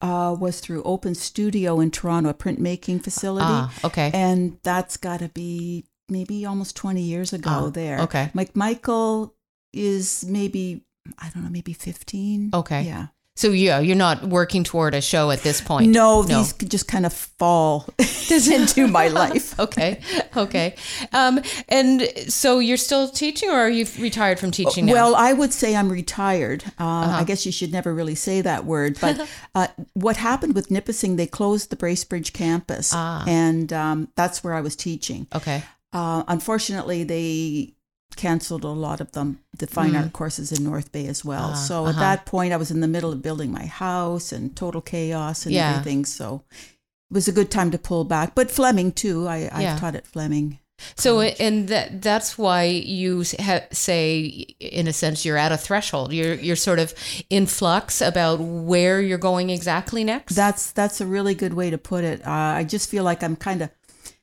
uh, 0.02 0.36
was 0.40 0.60
through 0.60 0.82
Open 0.84 1.14
Studio 1.16 1.80
in 1.80 1.92
Toronto, 1.92 2.30
a 2.30 2.34
printmaking 2.34 3.04
facility. 3.04 3.46
Ah, 3.48 3.72
okay. 3.84 4.10
And 4.14 4.58
that's 4.64 4.98
got 4.98 5.20
to 5.20 5.30
be 5.30 5.86
maybe 6.10 6.46
almost 6.46 6.76
20 6.76 7.02
years 7.02 7.34
ago 7.34 7.50
Ah, 7.52 7.70
there. 7.70 8.00
okay. 8.02 8.32
McMichael 8.34 9.32
is 9.74 10.26
maybe, 10.28 10.86
I 11.20 11.30
don't 11.30 11.44
know, 11.44 11.50
maybe 11.50 11.74
15. 11.74 12.52
Okay. 12.54 12.84
Yeah. 12.84 13.08
So 13.38 13.52
yeah, 13.52 13.80
you're 13.80 13.96
not 13.96 14.24
working 14.24 14.64
toward 14.64 14.96
a 14.96 15.02
show 15.02 15.30
at 15.30 15.44
this 15.44 15.62
point. 15.62 15.92
No, 15.92 16.24
these 16.24 16.54
just 16.54 16.88
kind 16.88 17.06
of 17.06 17.14
fall 17.14 17.88
into 18.32 18.88
my 18.88 19.08
life. 19.24 19.58
okay. 19.60 20.02
Okay. 20.36 20.76
Um, 21.14 21.40
and 21.70 22.02
so 22.28 22.58
you're 22.58 22.78
still 22.78 23.08
teaching, 23.08 23.50
or 23.50 23.54
are 23.60 23.70
you 23.70 23.86
retired 24.00 24.40
from 24.40 24.50
teaching 24.50 24.88
now? 24.88 24.94
Well, 24.94 25.16
I 25.16 25.34
would 25.34 25.54
say 25.54 25.76
I'm 25.76 25.90
retired. 25.92 26.64
Uh, 26.80 26.84
Uh-huh. 26.98 27.18
I 27.20 27.24
guess 27.24 27.46
you 27.46 27.52
should 27.52 27.72
never 27.72 27.94
really 27.94 28.16
say 28.16 28.42
that 28.42 28.66
word. 28.66 28.98
But 29.00 29.30
uh, 29.56 29.68
what 29.94 30.18
happened 30.18 30.56
with 30.56 30.72
Nipissing, 30.72 31.16
they 31.16 31.28
closed 31.28 31.70
the 31.70 31.76
Bracebridge 31.78 32.34
campus, 32.34 32.92
Ah. 32.94 33.24
and 33.28 33.72
um, 33.72 34.08
that's 34.16 34.44
where 34.44 34.56
I 34.56 34.62
was 34.62 34.76
teaching. 34.76 35.28
okay. 35.34 35.64
Uh, 35.94 36.24
unfortunately, 36.28 37.04
they 37.06 37.74
canceled 38.18 38.64
a 38.64 38.70
lot 38.70 39.00
of 39.00 39.12
them, 39.14 39.40
the 39.58 39.68
fine 39.68 39.96
art 39.96 40.14
courses 40.14 40.52
in 40.52 40.64
North 40.64 40.92
Bay 40.92 41.08
as 41.08 41.24
well. 41.24 41.50
Mm. 41.50 41.54
Ah, 41.54 41.56
so 41.56 41.86
at 41.86 41.90
uh-huh. 41.92 42.00
that 42.00 42.26
point, 42.26 42.54
I 42.54 42.58
was 42.58 42.72
in 42.72 42.82
the 42.82 42.88
middle 42.88 43.12
of 43.12 43.22
building 43.22 43.52
my 43.52 43.66
house 43.66 44.32
and 44.32 44.56
total 44.56 44.82
chaos 44.82 45.46
and 45.46 45.54
Yeah. 45.54 45.72
everything. 45.72 46.06
So 46.06 46.44
it 46.52 47.14
was 47.14 47.28
a 47.28 47.32
good 47.32 47.50
time 47.50 47.72
to 47.72 47.78
pull 47.78 48.04
back. 48.04 48.36
But 48.36 48.52
Fleming 48.52 48.92
too. 48.92 49.28
I, 49.28 49.50
I've 49.52 49.80
taught 49.80 49.96
at 49.96 50.08
Fleming. 50.08 50.60
So, 50.96 51.22
and 51.22 51.68
that, 51.70 52.02
that's 52.02 52.38
why 52.38 52.66
you 52.66 53.24
ha- 53.40 53.66
say, 53.72 54.46
in 54.60 54.88
a 54.88 54.94
sense, 54.94 55.26
you're 55.26 55.38
at 55.38 55.52
a 55.52 55.58
threshold. 55.58 56.14
You're 56.14 56.36
you're 56.36 56.56
sort 56.56 56.78
of 56.78 56.94
in 57.30 57.48
flux 57.48 58.00
about 58.00 58.40
where 58.40 59.02
you're 59.02 59.18
going 59.18 59.50
exactly 59.50 60.04
next. 60.04 60.36
That's 60.36 60.72
that's 60.72 61.02
a 61.02 61.08
really 61.08 61.34
good 61.34 61.56
way 61.56 61.72
to 61.72 61.80
put 61.80 62.04
it. 62.04 62.22
Uh, 62.26 62.30
I 62.30 62.64
just 62.64 62.90
feel 62.90 63.04
like 63.04 63.24
I'm 63.24 63.36
kind 63.36 63.64
of 63.64 63.72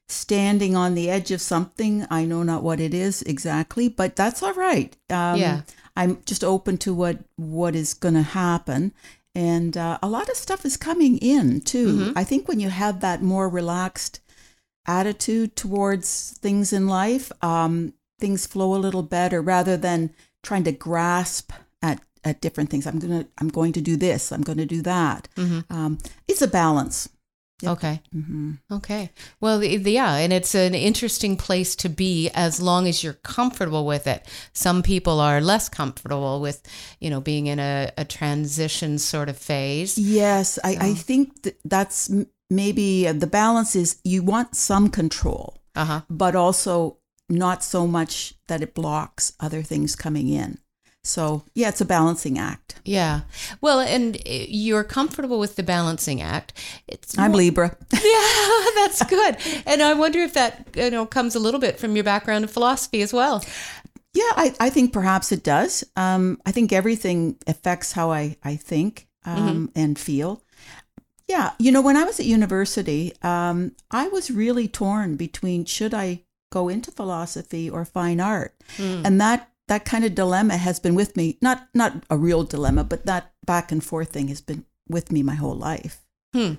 standing 0.09 0.77
on 0.77 0.95
the 0.95 1.11
edge 1.11 1.31
of 1.31 1.41
something. 1.41 2.07
I 2.11 2.25
know 2.25 2.43
not 2.43 2.63
what 2.63 2.81
it 2.81 2.95
is 2.95 3.23
exactly, 3.23 3.89
but 3.89 4.17
that's 4.17 4.43
all 4.43 4.55
right. 4.55 4.97
Um, 5.11 5.39
Yeah. 5.39 5.63
I'm 5.97 6.19
just 6.27 6.43
open 6.43 6.77
to 6.79 6.93
what 6.93 7.19
what 7.37 7.77
is 7.77 7.95
going 7.95 8.15
to 8.15 8.23
happen, 8.23 8.93
and 9.35 9.77
uh, 9.77 9.99
a 10.03 10.09
lot 10.09 10.29
of 10.29 10.37
stuff 10.37 10.65
is 10.65 10.77
coming 10.77 11.19
in 11.19 11.61
too. 11.61 11.97
Mm-hmm. 11.99 12.19
I 12.19 12.25
think 12.25 12.49
when 12.49 12.59
you 12.59 12.69
have 12.69 12.99
that 13.01 13.23
more 13.23 13.49
relaxed 13.49 14.19
attitude 14.87 15.55
towards 15.57 16.37
things 16.41 16.73
in 16.73 16.89
life, 16.89 17.31
um, 17.43 17.95
things 18.19 18.47
flow 18.47 18.75
a 18.75 18.83
little 18.83 19.03
better 19.05 19.41
rather 19.41 19.77
than 19.77 20.11
trying 20.43 20.65
to 20.65 20.73
grasp 20.73 21.53
at 21.81 22.01
at 22.25 22.41
different 22.41 22.71
things. 22.71 22.87
I'm 22.89 22.99
gonna 22.99 23.27
I'm 23.39 23.49
going 23.49 23.73
to 23.75 23.81
do 23.81 23.97
this. 23.97 24.33
I'm 24.33 24.43
going 24.43 24.59
to 24.59 24.67
do 24.67 24.83
that. 24.83 25.29
Um, 25.71 25.99
it's 26.27 26.43
a 26.43 26.49
balance. 26.49 27.09
Okay. 27.69 28.01
hmm 28.13 28.53
Okay. 28.71 29.11
Well, 29.41 29.59
the, 29.59 29.77
the- 29.77 29.93
yeah, 29.93 30.17
and 30.17 30.33
it's 30.33 30.55
an 30.55 30.75
interesting 30.75 31.37
place 31.37 31.77
to 31.77 31.89
be 31.89 32.31
as 32.35 32.61
long 32.61 32.87
as 32.89 33.03
you're 33.03 33.13
comfortable 33.23 33.87
with 33.87 34.07
it. 34.07 34.27
Some 34.53 34.83
people 34.83 35.21
are 35.21 35.41
less 35.41 35.69
comfortable 35.69 36.41
with, 36.41 36.63
you 37.01 37.11
know, 37.11 37.21
being 37.21 37.47
in 37.47 37.59
a, 37.59 37.91
a 37.97 38.05
transition 38.05 38.99
sort 38.99 39.29
of 39.29 39.37
phase. 39.39 39.99
Yes, 39.99 40.59
I, 40.65 40.77
I 40.81 40.95
think 40.95 41.43
th- 41.43 41.57
that's 41.65 42.11
maybe 42.51 43.09
uh, 43.09 43.13
the 43.13 43.27
balance 43.27 43.75
is 43.77 43.99
you 44.05 44.23
want 44.23 44.55
some 44.57 44.89
control, 44.91 45.61
Uh 45.75 45.85
huh. 45.85 46.01
but 46.09 46.35
also 46.37 46.99
not 47.29 47.65
so 47.65 47.87
much 47.87 48.35
that 48.49 48.61
it 48.63 48.75
blocks 48.75 49.33
other 49.41 49.63
things 49.63 49.97
coming 49.97 50.29
in. 50.29 50.59
So 51.05 51.45
yeah, 51.55 51.69
it's 51.69 51.81
a 51.81 51.85
balancing 51.85 52.39
act. 52.39 52.81
Yeah. 52.85 53.21
Well, 53.61 53.81
and 53.81 54.19
you're 54.27 54.85
comfortable 54.85 55.39
with 55.39 55.57
the 55.57 55.63
balancing 55.63 56.21
act. 56.21 56.53
It's 56.89 57.17
I'm 57.19 57.33
Libra. 57.33 57.77
yeah, 57.93 58.01
that's 58.75 59.03
good. 59.05 59.37
And 59.67 59.83
I 59.83 59.95
wonder 59.95 60.21
if 60.21 60.33
that 60.35 60.69
you 60.75 60.91
know 60.91 61.07
comes 61.07 61.35
a 61.35 61.39
little 61.39 61.61
bit 61.61 61.79
from 61.79 61.95
your 61.95 62.05
background 62.05 62.45
in 62.45 62.49
philosophy 62.49 63.03
as 63.03 63.13
well. 63.13 63.45
Yeah, 64.15 64.31
I, 64.37 64.55
I 64.61 64.71
think 64.71 64.93
perhaps 64.93 65.33
it 65.33 65.43
does. 65.43 65.85
Um, 65.97 66.41
I 66.47 66.53
think 66.53 66.73
everything 66.73 67.37
affects 67.49 67.93
how 67.93 68.13
I, 68.13 68.37
I 68.45 68.55
think 68.55 69.09
um, 69.25 69.73
and 69.75 69.99
feel. 69.99 70.43
Yeah, 71.29 71.51
you 71.59 71.73
know, 71.73 71.81
when 71.81 71.97
I 71.97 72.05
was 72.05 72.21
at 72.21 72.27
university, 72.27 73.13
um, 73.23 73.73
I 73.91 74.09
was 74.09 74.31
really 74.31 74.69
torn 74.69 75.17
between 75.17 75.65
should 75.65 75.93
I 75.93 76.23
go 76.53 76.69
into 76.69 76.93
philosophy 76.93 77.69
or 77.69 77.85
fine 77.85 78.21
art, 78.21 78.55
and 78.79 79.21
that 79.21 79.51
that 79.69 79.85
kind 79.85 80.05
of 80.05 80.15
dilemma 80.15 80.57
has 80.57 80.81
been 80.81 80.95
with 80.95 81.17
me. 81.17 81.39
Not 81.41 81.69
not 81.75 82.05
a 82.11 82.17
real 82.17 82.45
dilemma, 82.45 82.85
but 82.85 83.07
that 83.07 83.33
back 83.47 83.73
and 83.73 83.83
forth 83.83 84.11
thing 84.11 84.29
has 84.29 84.41
been 84.41 84.65
with 84.89 85.11
me 85.11 85.23
my 85.23 85.35
whole 85.35 85.57
life. 85.57 86.03
Hmm. 86.33 86.55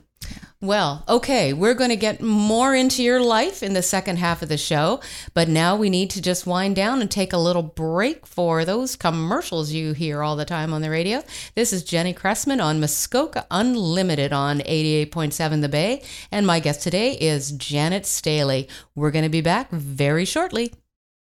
Well, 0.62 1.04
okay, 1.08 1.54
we're 1.54 1.76
going 1.76 1.92
to 1.92 1.96
get 1.96 2.22
more 2.22 2.74
into 2.74 3.04
your 3.04 3.22
life 3.22 3.62
in 3.62 3.74
the 3.74 3.84
second 3.84 4.18
half 4.18 4.42
of 4.42 4.50
the 4.50 4.58
show, 4.58 5.02
but 5.36 5.48
now 5.48 5.76
we 5.76 5.90
need 5.90 6.10
to 6.12 6.22
just 6.22 6.48
wind 6.48 6.76
down 6.76 7.02
and 7.02 7.12
take 7.12 7.34
a 7.34 7.38
little 7.38 7.62
break 7.62 8.26
for 8.26 8.66
those 8.66 8.96
commercials 8.96 9.74
you 9.74 9.94
hear 9.94 10.24
all 10.24 10.36
the 10.36 10.46
time 10.46 10.74
on 10.74 10.82
the 10.82 10.90
radio. 10.90 11.22
This 11.54 11.72
is 11.72 11.84
Jenny 11.84 12.14
Cressman 12.14 12.62
on 12.62 12.80
Muskoka 12.80 13.46
Unlimited 13.52 14.34
on 14.34 14.60
88.7 14.62 15.62
The 15.62 15.70
Bay, 15.70 16.02
and 16.32 16.48
my 16.48 16.60
guest 16.60 16.82
today 16.82 17.12
is 17.12 17.52
Janet 17.52 18.08
Staley. 18.08 18.68
We're 18.96 19.12
going 19.12 19.24
to 19.24 19.30
be 19.30 19.42
back 19.42 19.70
very 19.70 20.26
shortly. 20.26 20.74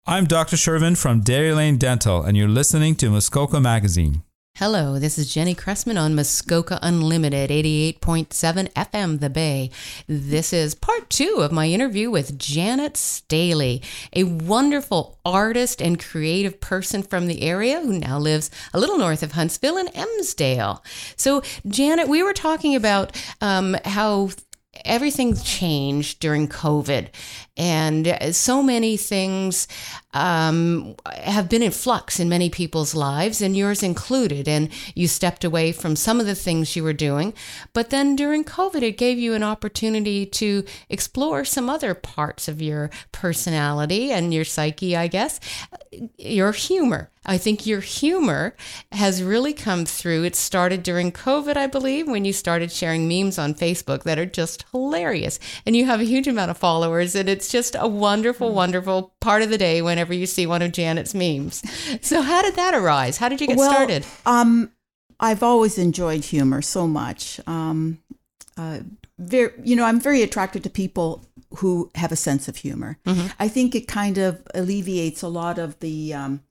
I'm 0.10 0.24
Dr. 0.24 0.56
Shervin 0.56 0.96
from 0.98 1.20
Dairy 1.20 1.52
Lane 1.52 1.76
Dental, 1.76 2.24
and 2.24 2.38
you're 2.38 2.48
listening 2.48 2.96
to 2.96 3.10
Muskoka 3.10 3.60
Magazine. 3.60 4.24
Hello, 4.56 5.00
this 5.00 5.18
is 5.18 5.34
Jenny 5.34 5.54
Cressman 5.54 5.98
on 5.98 6.16
Muskoka 6.16 6.80
Unlimited, 6.82 7.50
88.7 7.50 8.72
FM 8.72 9.20
The 9.20 9.30
Bay. 9.30 9.70
This 10.08 10.54
is 10.54 10.76
part 10.76 11.10
two 11.10 11.40
of 11.42 11.52
my 11.52 11.68
interview 11.68 12.10
with 12.10 12.40
Janet 12.40 12.96
Staley, 12.96 13.82
a 14.14 14.24
wonderful 14.24 15.20
artist 15.26 15.82
and 15.82 16.02
creative 16.02 16.62
person 16.62 17.04
from 17.04 17.28
the 17.28 17.42
area 17.42 17.82
who 17.82 18.00
now 18.00 18.18
lives 18.18 18.50
a 18.74 18.80
little 18.80 18.98
north 18.98 19.24
of 19.24 19.34
Huntsville 19.34 19.76
in 19.76 19.88
Emsdale. 19.88 20.80
So, 21.18 21.42
Janet, 21.68 22.08
we 22.08 22.24
were 22.24 22.32
talking 22.32 22.78
about 22.78 23.14
um, 23.42 23.76
how 23.84 24.30
everything 24.86 25.36
changed 25.36 26.20
during 26.20 26.48
COVID, 26.48 27.10
and 27.58 28.18
so 28.32 28.62
many 28.62 28.98
things 28.98 29.68
um, 30.14 30.96
have 31.16 31.50
been 31.50 31.62
in 31.62 31.72
flux 31.72 32.20
in 32.20 32.30
many 32.30 32.50
people's 32.50 32.96
lives, 32.96 33.42
and 33.42 33.58
yours 33.58 33.84
included. 33.84 34.48
And 34.48 34.70
you 34.96 35.08
stepped 35.08 35.44
away 35.44 35.72
from 35.72 35.96
some 35.96 36.20
of 36.20 36.26
the 36.26 36.36
things 36.36 36.76
you 36.76 36.84
were 36.84 36.94
doing, 36.94 37.34
but 37.74 37.90
then 37.90 38.16
during 38.16 38.44
COVID, 38.44 38.82
it 38.82 38.98
gave 38.98 39.18
you 39.18 39.34
an 39.34 39.44
opportunity 39.44 40.26
to 40.26 40.64
explore 40.90 41.44
some 41.44 41.70
other 41.70 41.94
parts 41.94 42.48
of 42.48 42.62
your 42.62 42.90
personality 43.12 44.12
and 44.12 44.34
your 44.34 44.46
psyche, 44.46 44.96
I 44.96 45.08
guess. 45.08 45.40
Your 46.18 46.52
humor. 46.52 47.12
I 47.30 47.38
think 47.38 47.66
your 47.66 47.82
humor 47.82 48.56
has 48.94 49.22
really 49.22 49.52
come 49.52 49.84
through. 49.84 50.24
It 50.24 50.36
started 50.36 50.82
during 50.82 51.12
COVID, 51.12 51.58
I 51.58 51.68
believe, 51.68 52.08
when 52.08 52.24
you 52.24 52.32
started 52.32 52.72
sharing 52.72 53.06
memes 53.08 53.38
on 53.38 53.54
Facebook 53.54 54.04
that 54.04 54.18
are 54.18 54.26
just 54.26 54.64
hilarious. 54.72 55.38
And 55.66 55.76
you 55.76 55.86
have 55.86 56.00
a 56.00 56.06
huge 56.06 56.28
amount 56.28 56.52
of 56.52 56.58
followers, 56.58 57.16
and 57.16 57.28
it's 57.28 57.47
just 57.50 57.75
a 57.77 57.88
wonderful, 57.88 58.54
wonderful 58.54 59.13
part 59.20 59.42
of 59.42 59.50
the 59.50 59.58
day 59.58 59.82
whenever 59.82 60.13
you 60.13 60.25
see 60.25 60.46
one 60.46 60.62
of 60.62 60.72
Janet's 60.72 61.13
memes. 61.13 61.63
So, 62.01 62.22
how 62.22 62.42
did 62.42 62.56
that 62.56 62.74
arise? 62.74 63.18
How 63.18 63.30
did 63.30 63.42
you 63.42 63.48
get 63.48 63.58
well, 63.58 63.72
started? 63.72 64.06
Um, 64.25 64.72
I've 65.20 65.44
always 65.44 65.77
enjoyed 65.77 66.24
humor 66.25 66.62
so 66.62 66.88
much. 66.88 67.39
Um, 67.48 68.00
uh, 68.58 68.80
very, 69.18 69.51
you 69.63 69.75
know, 69.75 69.84
I'm 69.84 70.00
very 70.00 70.22
attracted 70.22 70.63
to 70.63 70.70
people 70.70 71.25
who 71.58 71.89
have 71.96 72.12
a 72.12 72.16
sense 72.16 72.48
of 72.48 72.58
humor. 72.58 72.98
I 73.39 73.48
think 73.48 73.74
it 73.74 73.88
kind 73.88 74.18
of 74.18 74.42
alleviates 74.54 75.22
a 75.22 75.27
lot 75.27 75.58
of 75.58 75.80
the, 75.80 76.13
um, 76.13 76.44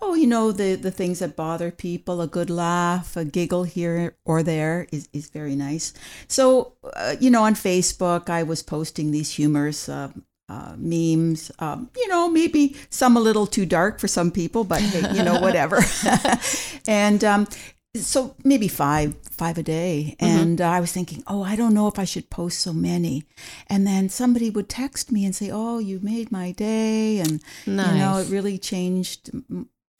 oh, 0.00 0.14
you 0.14 0.26
know, 0.26 0.52
the 0.52 0.74
the 0.74 0.90
things 0.90 1.18
that 1.18 1.36
bother 1.36 1.70
people. 1.70 2.20
A 2.20 2.26
good 2.26 2.50
laugh, 2.50 3.16
a 3.16 3.24
giggle 3.24 3.64
here 3.64 4.16
or 4.24 4.42
there 4.42 4.86
is 4.92 5.08
is 5.12 5.30
very 5.30 5.56
nice. 5.56 5.92
So, 6.28 6.74
uh, 6.94 7.16
you 7.20 7.30
know, 7.30 7.44
on 7.44 7.54
Facebook, 7.54 8.28
I 8.30 8.42
was 8.42 8.62
posting 8.62 9.10
these 9.10 9.30
humorous. 9.30 9.88
Uh, 9.88 10.10
uh, 10.48 10.74
memes, 10.76 11.52
um, 11.60 11.88
you 11.96 12.08
know, 12.08 12.28
maybe 12.28 12.74
some 12.90 13.16
a 13.16 13.20
little 13.20 13.46
too 13.46 13.64
dark 13.64 14.00
for 14.00 14.08
some 14.08 14.32
people, 14.32 14.64
but 14.64 14.80
hey, 14.80 15.16
you 15.16 15.22
know, 15.22 15.40
whatever. 15.40 15.78
and 16.88 17.22
um, 17.22 17.46
so 17.94 18.34
maybe 18.44 18.68
five, 18.68 19.14
five 19.30 19.58
a 19.58 19.62
day. 19.62 20.16
And 20.18 20.60
uh, 20.60 20.68
I 20.68 20.80
was 20.80 20.92
thinking, 20.92 21.22
oh, 21.26 21.42
I 21.42 21.56
don't 21.56 21.74
know 21.74 21.88
if 21.88 21.98
I 21.98 22.04
should 22.04 22.30
post 22.30 22.60
so 22.60 22.72
many. 22.72 23.24
And 23.68 23.86
then 23.86 24.08
somebody 24.08 24.50
would 24.50 24.68
text 24.68 25.10
me 25.10 25.24
and 25.24 25.34
say, 25.34 25.50
oh, 25.52 25.78
you 25.78 26.00
made 26.02 26.30
my 26.30 26.52
day, 26.52 27.18
and 27.18 27.42
you 27.64 27.74
know, 27.74 28.18
it 28.18 28.28
really 28.28 28.58
changed 28.58 29.30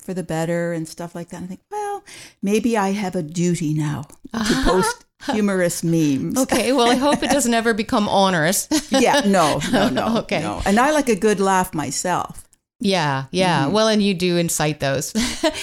for 0.00 0.14
the 0.14 0.22
better 0.22 0.72
and 0.72 0.88
stuff 0.88 1.14
like 1.14 1.28
that. 1.28 1.36
And 1.38 1.44
I 1.44 1.48
think, 1.48 1.60
well, 1.70 2.04
maybe 2.42 2.76
I 2.76 2.90
have 2.90 3.14
a 3.14 3.22
duty 3.22 3.74
now 3.74 4.02
to 4.32 4.38
uh-huh. 4.38 4.70
post 4.70 5.04
humorous 5.32 5.84
memes. 5.84 6.38
Okay, 6.38 6.72
well, 6.72 6.90
I 6.90 6.96
hope 6.96 7.22
it 7.22 7.30
doesn't 7.30 7.54
ever 7.54 7.74
become 7.74 8.08
onerous. 8.08 8.68
yeah, 8.90 9.20
no, 9.26 9.60
no, 9.72 9.88
no. 9.90 10.18
Okay. 10.18 10.40
no. 10.40 10.62
And 10.64 10.78
I 10.78 10.90
like 10.90 11.08
a 11.08 11.16
good 11.16 11.40
laugh 11.40 11.74
myself. 11.74 12.46
Yeah, 12.82 13.26
yeah. 13.30 13.66
Well, 13.66 13.88
and 13.88 14.02
you 14.02 14.14
do 14.14 14.38
incite 14.38 14.80
those. 14.80 15.12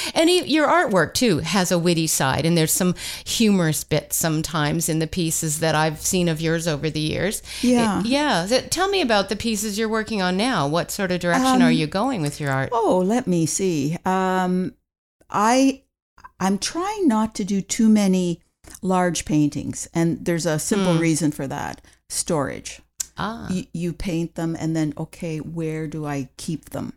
and 0.13 0.29
you, 0.29 0.43
your 0.43 0.67
artwork 0.67 1.15
too 1.15 1.39
has 1.39 1.71
a 1.71 1.79
witty 1.79 2.05
side, 2.05 2.45
and 2.45 2.55
there's 2.55 2.71
some 2.71 2.93
humorous 3.25 3.83
bits 3.83 4.15
sometimes 4.15 4.87
in 4.87 4.99
the 4.99 5.07
pieces 5.07 5.59
that 5.61 5.73
I've 5.73 5.99
seen 5.99 6.29
of 6.29 6.39
yours 6.41 6.67
over 6.67 6.89
the 6.91 6.99
years. 6.99 7.41
Yeah. 7.61 8.01
It- 8.01 8.05
yeah. 8.05 8.45
So 8.45 8.61
tell 8.61 8.87
me 8.87 9.01
about 9.01 9.29
the 9.29 9.35
pieces 9.35 9.79
you're 9.79 9.89
working 9.89 10.21
on 10.21 10.37
now. 10.37 10.67
What 10.67 10.91
sort 10.91 11.11
of 11.11 11.19
direction 11.19 11.61
are 11.63 11.71
you 11.71 11.87
going 11.87 12.21
with 12.21 12.39
your 12.39 12.51
art? 12.51 12.69
Oh, 12.71 12.99
let 13.03 13.25
me 13.25 13.47
see. 13.47 13.97
Um, 14.05 14.75
I 15.29 15.81
I'm 16.39 16.59
trying 16.59 17.07
not 17.07 17.33
to 17.35 17.43
do 17.43 17.61
too 17.61 17.89
many 17.89 18.41
large 18.83 19.25
paintings, 19.25 19.87
and 19.93 20.23
there's 20.23 20.45
a 20.45 20.59
simple 20.59 20.93
Hmm. 20.93 20.99
reason 20.99 21.31
for 21.31 21.47
that: 21.47 21.81
storage. 22.09 22.79
Ah, 23.17 23.47
You, 23.49 23.65
you 23.73 23.93
paint 23.93 24.35
them, 24.35 24.55
and 24.59 24.75
then 24.75 24.93
okay, 24.97 25.39
where 25.39 25.87
do 25.87 26.05
I 26.05 26.29
keep 26.37 26.69
them? 26.69 26.93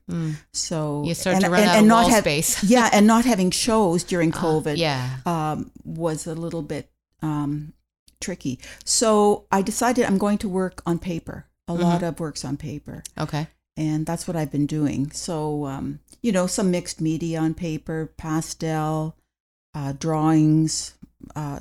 So 0.53 1.01
Hmm. 1.01 1.05
You 1.09 1.15
start 1.15 1.37
and, 1.37 1.45
to 1.45 1.51
run 1.51 1.61
and, 1.61 1.71
out 1.71 1.77
and 1.77 1.85
of 1.87 1.89
not 1.89 2.03
wall 2.03 2.11
have, 2.11 2.25
space. 2.25 2.63
yeah, 2.75 2.91
and 2.93 3.07
not 3.07 3.25
having 3.25 3.51
shows 3.51 4.05
during 4.05 4.33
COVID. 4.33 4.77
yeah. 4.77 5.19
um, 5.27 5.71
was 5.85 6.27
a 6.27 6.35
little 6.35 6.63
bit 6.63 6.91
um, 7.23 7.73
tricky. 8.21 8.59
So 8.85 9.47
I 9.51 9.63
decided 9.63 10.05
I'm 10.05 10.19
going 10.19 10.39
to 10.39 10.49
work 10.49 10.83
on 10.87 10.99
paper. 10.99 11.47
A 11.69 11.73
Mm-hmm. 11.73 11.83
lot 11.83 12.03
of 12.03 12.19
works 12.19 12.45
on 12.45 12.57
paper 12.57 13.03
Okay. 13.17 13.47
and 13.77 14.05
that's 14.05 14.27
what 14.27 14.37
I've 14.37 14.51
been 14.51 14.67
doing. 14.67 15.13
So, 15.13 15.67
um, 15.67 16.01
you 16.21 16.33
know, 16.33 16.49
some 16.49 16.71
mixed 16.73 17.01
media 17.01 17.39
on 17.41 17.55
paper, 17.55 18.13
pastel, 18.17 19.15
uh, 19.73 19.93
drawings, 19.97 20.95
uh, 21.37 21.61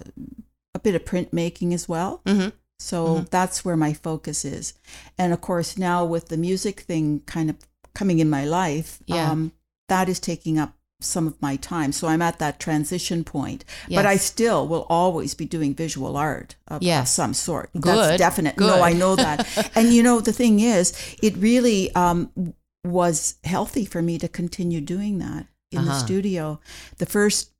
a 0.73 0.79
bit 0.79 0.95
of 0.95 1.05
printmaking 1.05 1.73
as 1.73 1.87
well. 1.87 2.21
Mm-hmm. 2.25 2.49
So 2.79 3.25
that's 3.29 3.65
where 3.65 3.75
my 3.77 3.93
focus 3.93 4.45
is. 4.45 4.73
And 5.17 5.33
of 5.33 5.41
course, 5.41 5.77
now 5.77 6.05
with 6.05 6.29
the 6.29 6.37
music 6.37 6.79
thing 6.81 7.21
kind 7.25 7.49
of 7.49 7.57
coming 7.93 8.19
in 8.19 8.29
my 8.29 8.45
life, 8.45 8.99
Yeah. 9.05 9.31
um, 9.31 9.51
that 9.89 10.07
is 10.07 10.19
taking 10.19 10.57
up 10.57 10.75
some 11.01 11.27
of 11.27 11.41
my 11.41 11.55
time. 11.55 11.91
So 11.91 12.07
I'm 12.07 12.21
at 12.21 12.39
that 12.39 12.59
transition 12.59 13.23
point. 13.23 13.63
But 13.89 14.05
I 14.05 14.17
still 14.17 14.67
will 14.67 14.85
always 14.89 15.33
be 15.33 15.45
doing 15.45 15.73
visual 15.73 16.15
art 16.17 16.55
of, 16.67 16.81
Yes. 16.83 17.11
some 17.11 17.33
sort. 17.33 17.69
Good. 17.73 17.83
That's 17.85 18.17
definite. 18.17 18.55
Good. 18.57 18.67
No, 18.67 18.81
I 18.81 18.93
know 18.93 19.15
that. 19.15 19.71
and 19.75 19.93
you 19.93 20.03
know, 20.03 20.19
the 20.19 20.33
thing 20.33 20.59
is, 20.59 20.93
it 21.23 21.35
really 21.37 21.93
um, 21.95 22.53
was 22.85 23.35
healthy 23.43 23.85
for 23.85 24.01
me 24.01 24.17
to 24.19 24.27
continue 24.27 24.81
doing 24.81 25.19
that 25.19 25.47
in 25.71 25.85
the 25.85 25.91
Uh-huh. 25.91 25.99
studio. 26.05 26.59
The 26.97 27.05
first 27.05 27.51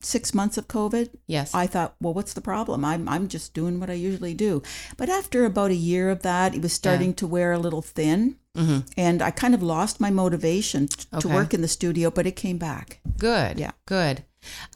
six 0.00 0.34
months 0.34 0.56
of 0.58 0.68
COVID, 0.68 1.10
Yes. 1.26 1.54
I 1.54 1.66
thought, 1.66 1.94
well, 2.00 2.14
what's 2.14 2.34
the 2.34 2.40
problem? 2.40 2.84
I'm 2.84 3.08
I'm 3.08 3.28
just 3.28 3.54
doing 3.54 3.80
what 3.80 3.90
I 3.90 3.94
usually 3.94 4.34
do. 4.34 4.62
But 4.96 5.08
after 5.08 5.44
about 5.44 5.70
a 5.70 5.74
year 5.74 6.10
of 6.10 6.22
that, 6.22 6.54
it 6.54 6.62
was 6.62 6.72
starting 6.72 7.14
to 7.14 7.26
wear 7.26 7.52
a 7.52 7.58
little 7.58 7.82
thin, 7.82 8.36
hmm 8.54 8.80
and 8.96 9.20
I 9.22 9.30
kind 9.30 9.54
of 9.54 9.62
lost 9.62 10.00
my 10.00 10.10
motivation 10.10 10.88
t- 10.88 11.04
to 11.20 11.28
work 11.28 11.52
in 11.54 11.62
the 11.62 11.68
studio. 11.68 12.10
But 12.10 12.26
it 12.26 12.36
came 12.36 12.58
back. 12.58 13.00
Good. 13.18 13.58
Yeah. 13.58 13.72
Good. 13.86 14.24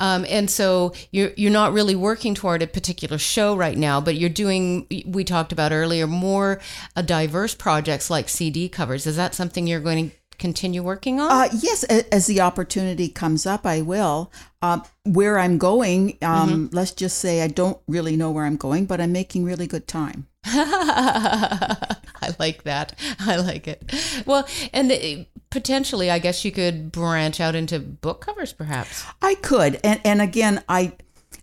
Um, 0.01 0.27
and 0.29 0.51
so 0.51 0.93
you're 1.13 1.31
you're 1.37 1.53
not 1.53 1.73
really 1.73 1.95
working 1.95 2.35
toward 2.35 2.63
a 2.63 2.67
particular 2.67 3.19
show 3.19 3.55
right 3.57 3.79
now, 3.79 4.01
but 4.01 4.17
you're 4.17 4.29
doing. 4.29 4.87
We 5.07 5.23
talked 5.25 5.53
about 5.53 5.71
earlier 5.73 6.07
more 6.09 6.61
uh, 6.97 7.03
diverse 7.03 7.55
projects 7.55 8.11
like 8.11 8.29
CD 8.29 8.69
covers. 8.69 9.07
Is 9.07 9.17
that 9.17 9.35
something 9.35 9.67
you're 9.69 9.81
going 9.81 10.11
to 10.11 10.17
continue 10.41 10.83
working 10.83 11.21
on? 11.21 11.31
Uh, 11.31 11.49
yes, 11.63 11.85
as 11.85 12.27
the 12.27 12.41
opportunity 12.41 13.09
comes 13.09 13.47
up, 13.47 13.65
I 13.65 13.83
will. 13.83 14.33
Um, 14.63 14.83
where 15.05 15.39
I'm 15.39 15.57
going, 15.59 16.19
um, 16.23 16.51
Mm-hmm. 16.51 16.77
let's 16.77 16.91
just 16.93 17.19
say 17.19 17.43
I 17.43 17.49
don't 17.49 17.79
really 17.87 18.17
know 18.17 18.31
where 18.33 18.45
I'm 18.45 18.57
going, 18.57 18.87
but 18.87 19.01
I'm 19.01 19.13
making 19.13 19.45
really 19.45 19.69
good 19.69 19.87
time. 19.87 20.27
I 20.45 22.35
like 22.39 22.65
that. 22.65 22.99
I 23.21 23.37
like 23.37 23.69
it. 23.69 23.95
Well, 24.27 24.47
and 24.73 24.91
uh, 24.93 25.25
potentially, 25.51 26.11
I 26.11 26.19
guess 26.19 26.45
you 26.45 26.53
could 26.53 26.91
branch 26.93 27.41
out 27.41 27.55
into 27.55 27.79
book 27.79 28.21
covers, 28.21 28.53
perhaps. 28.53 29.05
I 29.23 29.35
could, 29.37 29.79
and 29.85 30.01
and 30.05 30.21
again, 30.21 30.63
I. 30.69 30.93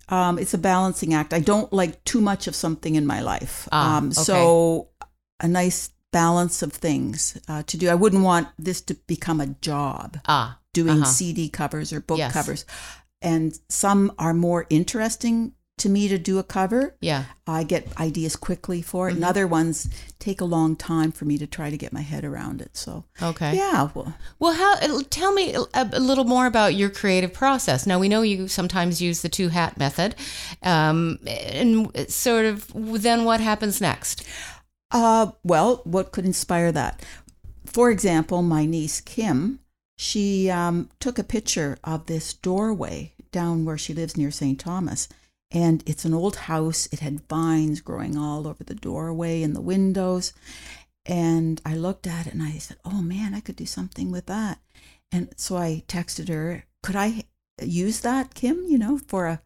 Um, 0.09 0.39
it's 0.39 0.53
a 0.53 0.57
balancing 0.57 1.13
act. 1.13 1.33
I 1.33 1.39
don't 1.39 1.71
like 1.73 2.01
too 2.05 2.21
much 2.21 2.47
of 2.47 2.55
something 2.55 2.95
in 2.95 3.05
my 3.05 3.19
life. 3.21 3.67
Ah, 3.73 3.97
um, 3.97 4.05
okay. 4.07 4.13
So 4.13 4.87
a 5.41 5.47
nice 5.49 5.89
balance 6.11 6.61
of 6.61 6.73
things 6.73 7.37
uh, 7.47 7.63
to 7.67 7.77
do. 7.77 7.89
I 7.89 7.95
wouldn't 7.95 8.23
want 8.23 8.47
this 8.57 8.81
to 8.81 8.95
become 9.07 9.41
a 9.41 9.47
job. 9.61 10.17
Ah, 10.27 10.59
doing 10.73 11.01
Uh-huh. 11.01 11.11
CD 11.11 11.49
covers 11.49 11.91
or 11.91 11.99
book 11.99 12.17
Yes. 12.19 12.33
covers. 12.33 12.65
And 13.21 13.57
some 13.69 14.11
are 14.19 14.33
more 14.33 14.65
interesting 14.69 15.53
to 15.79 15.89
me 15.89 16.07
to 16.07 16.17
do 16.17 16.39
a 16.39 16.43
cover. 16.43 16.95
yeah. 17.01 17.25
I 17.45 17.63
get 17.63 17.87
ideas 17.99 18.35
quickly 18.35 18.81
for 18.81 19.07
it, 19.07 19.11
Mm-hmm. 19.11 19.23
and 19.23 19.29
other 19.29 19.45
ones 19.47 19.87
take 20.19 20.41
a 20.41 20.45
long 20.45 20.75
time 20.75 21.11
for 21.11 21.25
me 21.25 21.37
to 21.37 21.45
try 21.45 21.69
to 21.69 21.77
get 21.77 21.93
my 21.93 22.01
head 22.01 22.25
around 22.25 22.61
it. 22.61 22.75
So, 22.75 23.05
Okay. 23.21 23.55
yeah, 23.55 23.89
well, 23.93 24.13
Well, 24.39 24.53
how? 24.53 24.73
uh, 24.75 25.03
Tell 25.11 25.31
me 25.33 25.53
a, 25.53 25.65
a 25.93 25.99
little 25.99 26.23
more 26.25 26.47
about 26.47 26.73
your 26.73 26.89
creative 26.89 27.31
process. 27.31 27.85
Now 27.85 27.99
we 27.99 28.09
know 28.09 28.23
you 28.23 28.47
sometimes 28.47 29.01
use 29.03 29.21
the 29.21 29.29
two 29.29 29.49
hat 29.49 29.77
method, 29.77 30.15
um, 30.63 31.19
and 31.27 31.91
sort 32.09 32.45
of 32.45 32.71
then 32.75 33.23
what 33.23 33.39
happens 33.39 33.79
next? 33.79 34.23
Uh, 34.91 35.31
well, 35.43 35.81
what 35.83 36.11
could 36.11 36.25
inspire 36.25 36.71
that? 36.71 37.03
For 37.65 37.91
example, 37.91 38.41
my 38.41 38.65
niece 38.65 39.01
Kim, 39.01 39.59
she 39.97 40.49
um, 40.49 40.89
took 40.99 41.19
a 41.19 41.23
picture 41.23 41.77
of 41.83 42.05
this 42.05 42.33
doorway 42.33 43.13
down 43.31 43.65
where 43.65 43.77
she 43.77 43.93
lives 43.93 44.15
near 44.15 44.31
St. 44.31 44.59
Thomas. 44.59 45.07
And 45.51 45.83
it's 45.85 46.05
an 46.05 46.13
old 46.13 46.35
house. 46.35 46.87
It 46.91 46.99
had 46.99 47.27
vines 47.27 47.81
growing 47.81 48.17
all 48.17 48.47
over 48.47 48.63
the 48.63 48.75
doorway 48.75 49.43
and 49.43 49.55
the 49.55 49.61
windows. 49.61 50.33
And 51.05 51.61
I 51.65 51.75
looked 51.75 52.05
at 52.05 52.27
it 52.27 52.33
and 52.33 52.43
I 52.43 52.57
said, 52.57 52.77
oh 52.83 53.01
man, 53.01 53.33
I 53.33 53.39
could 53.39 53.55
do 53.55 53.65
something 53.65 54.11
with 54.11 54.25
that. 54.25 54.59
And 55.11 55.33
so 55.37 55.55
I 55.55 55.83
texted 55.87 56.27
her, 56.27 56.65
could 56.83 56.95
I 56.95 57.23
use 57.61 58.01
that, 58.01 58.33
Kim, 58.33 58.65
you 58.67 58.77
know, 58.77 58.97
for 58.97 59.27
a, 59.27 59.41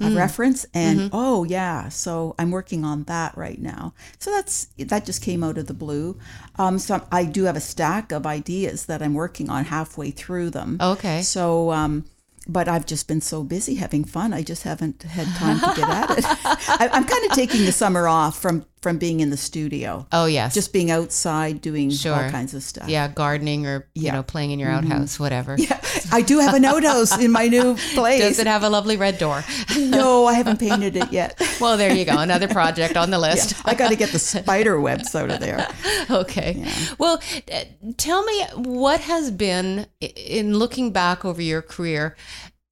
a 0.00 0.04
Mm. 0.04 0.16
reference? 0.16 0.66
And 0.74 1.00
Mhm. 1.00 1.10
oh, 1.12 1.44
yeah. 1.44 1.88
So 1.88 2.34
I'm 2.38 2.50
working 2.50 2.84
on 2.84 3.04
that 3.04 3.36
right 3.36 3.60
now. 3.60 3.94
So 4.18 4.30
that's, 4.30 4.68
that 4.78 5.04
just 5.06 5.22
came 5.22 5.42
out 5.44 5.58
of 5.58 5.66
the 5.66 5.74
blue. 5.74 6.16
Um, 6.56 6.78
so 6.78 7.02
I 7.12 7.24
do 7.24 7.44
have 7.44 7.56
a 7.56 7.60
stack 7.60 8.12
of 8.12 8.26
ideas 8.26 8.86
that 8.86 9.02
I'm 9.02 9.14
working 9.14 9.48
on 9.50 9.66
halfway 9.66 10.10
through 10.10 10.50
them. 10.50 10.78
Okay. 10.80 11.22
So, 11.22 11.72
um, 11.72 12.04
but 12.48 12.68
I've 12.68 12.86
just 12.86 13.08
been 13.08 13.20
so 13.20 13.42
busy 13.42 13.74
having 13.74 14.04
fun. 14.04 14.32
I 14.32 14.42
just 14.42 14.62
haven't 14.62 15.02
had 15.02 15.26
time 15.36 15.58
to 15.58 15.72
get 15.80 15.88
at 15.88 16.10
it. 16.18 16.24
I, 16.80 16.88
I'm 16.92 17.04
kind 17.04 17.24
of 17.28 17.32
taking 17.36 17.64
the 17.64 17.72
summer 17.72 18.06
off 18.06 18.40
from 18.40 18.64
from 18.86 18.98
being 18.98 19.18
in 19.18 19.30
the 19.30 19.36
studio, 19.36 20.06
Oh 20.12 20.26
yes. 20.26 20.54
just 20.54 20.72
being 20.72 20.92
outside 20.92 21.60
doing 21.60 21.90
all 22.06 22.30
kinds 22.30 22.54
of 22.54 22.62
stuff. 22.62 22.88
yeah, 22.88 23.08
gardening 23.08 23.66
or 23.66 23.88
you 23.94 24.02
Yeah. 24.02 24.10
Mm-hmm. 24.10 24.16
know 24.18 24.22
playing 24.22 24.50
in 24.52 24.60
your 24.60 24.70
outhouse, 24.70 25.18
whatever. 25.18 25.56
Yeah, 25.66 25.80
I 26.12 26.22
do 26.22 26.38
have 26.38 26.54
an 26.54 26.64
outhouse 26.64 27.18
in 27.18 27.32
my 27.32 27.48
new 27.48 27.74
place. 27.94 28.20
Does 28.20 28.38
it 28.38 28.46
have 28.46 28.62
a 28.62 28.68
lovely 28.70 28.96
red 28.96 29.18
door? 29.18 29.42
no, 29.76 30.26
I 30.26 30.34
haven't 30.34 30.60
painted 30.60 30.94
it 30.96 31.10
yet. 31.10 31.40
well, 31.60 31.76
there 31.76 31.92
you 31.92 32.04
go. 32.04 32.16
Another 32.18 32.46
project 32.46 32.96
on 32.96 33.10
the 33.10 33.16
Yeah, 33.18 33.32
list. 33.32 33.54
I 33.64 33.74
got 33.74 33.88
to 33.88 33.96
get 33.96 34.10
the 34.12 34.20
spider 34.20 34.80
webs 34.80 35.16
out 35.16 35.30
of 35.32 35.40
there. 35.40 35.66
okay. 36.08 36.64
Well, 36.98 37.20
uh, 37.52 37.64
tell 37.96 38.22
me 38.24 38.44
what 38.54 39.00
has 39.00 39.32
been, 39.32 39.86
in 40.00 40.56
looking 40.56 40.92
back 40.92 41.24
over 41.24 41.42
your 41.42 41.62
career, 41.62 42.14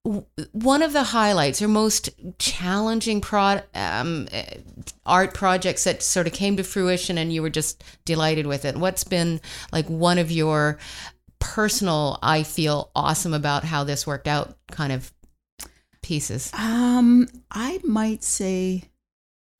one 0.05 0.83
of 0.83 0.93
the 0.93 1.03
highlights 1.03 1.63
or 1.63 1.69
most 1.69 2.11
challenging 2.39 3.21
pro- 3.23 3.63
um, 3.75 4.29
uh, 4.33 4.43
art 5.07 5.33
projects 5.33 5.85
that 5.85 6.03
sort 6.03 6.27
of 6.27 6.35
came 6.35 6.57
to 6.59 6.63
fruition 6.63 7.17
and 7.17 7.33
you 7.33 7.41
were 7.41 7.51
just 7.51 7.83
delighted 8.05 8.47
with 8.47 8.67
it. 8.67 8.77
What's 8.77 9.05
been 9.05 9.41
like 9.73 9.89
one 9.89 10.19
of 10.19 10.31
your 10.31 10.79
personal, 11.39 12.19
I 12.23 12.43
feel 12.43 12.91
awesome 12.95 13.33
about 13.33 13.65
how 13.65 13.85
this 13.85 14.07
worked 14.07 14.29
out 14.29 14.57
kind 14.71 14.93
of 14.93 15.11
pieces? 16.03 16.51
Um, 16.53 17.27
I 17.51 17.81
might 17.83 18.23
say 18.23 18.85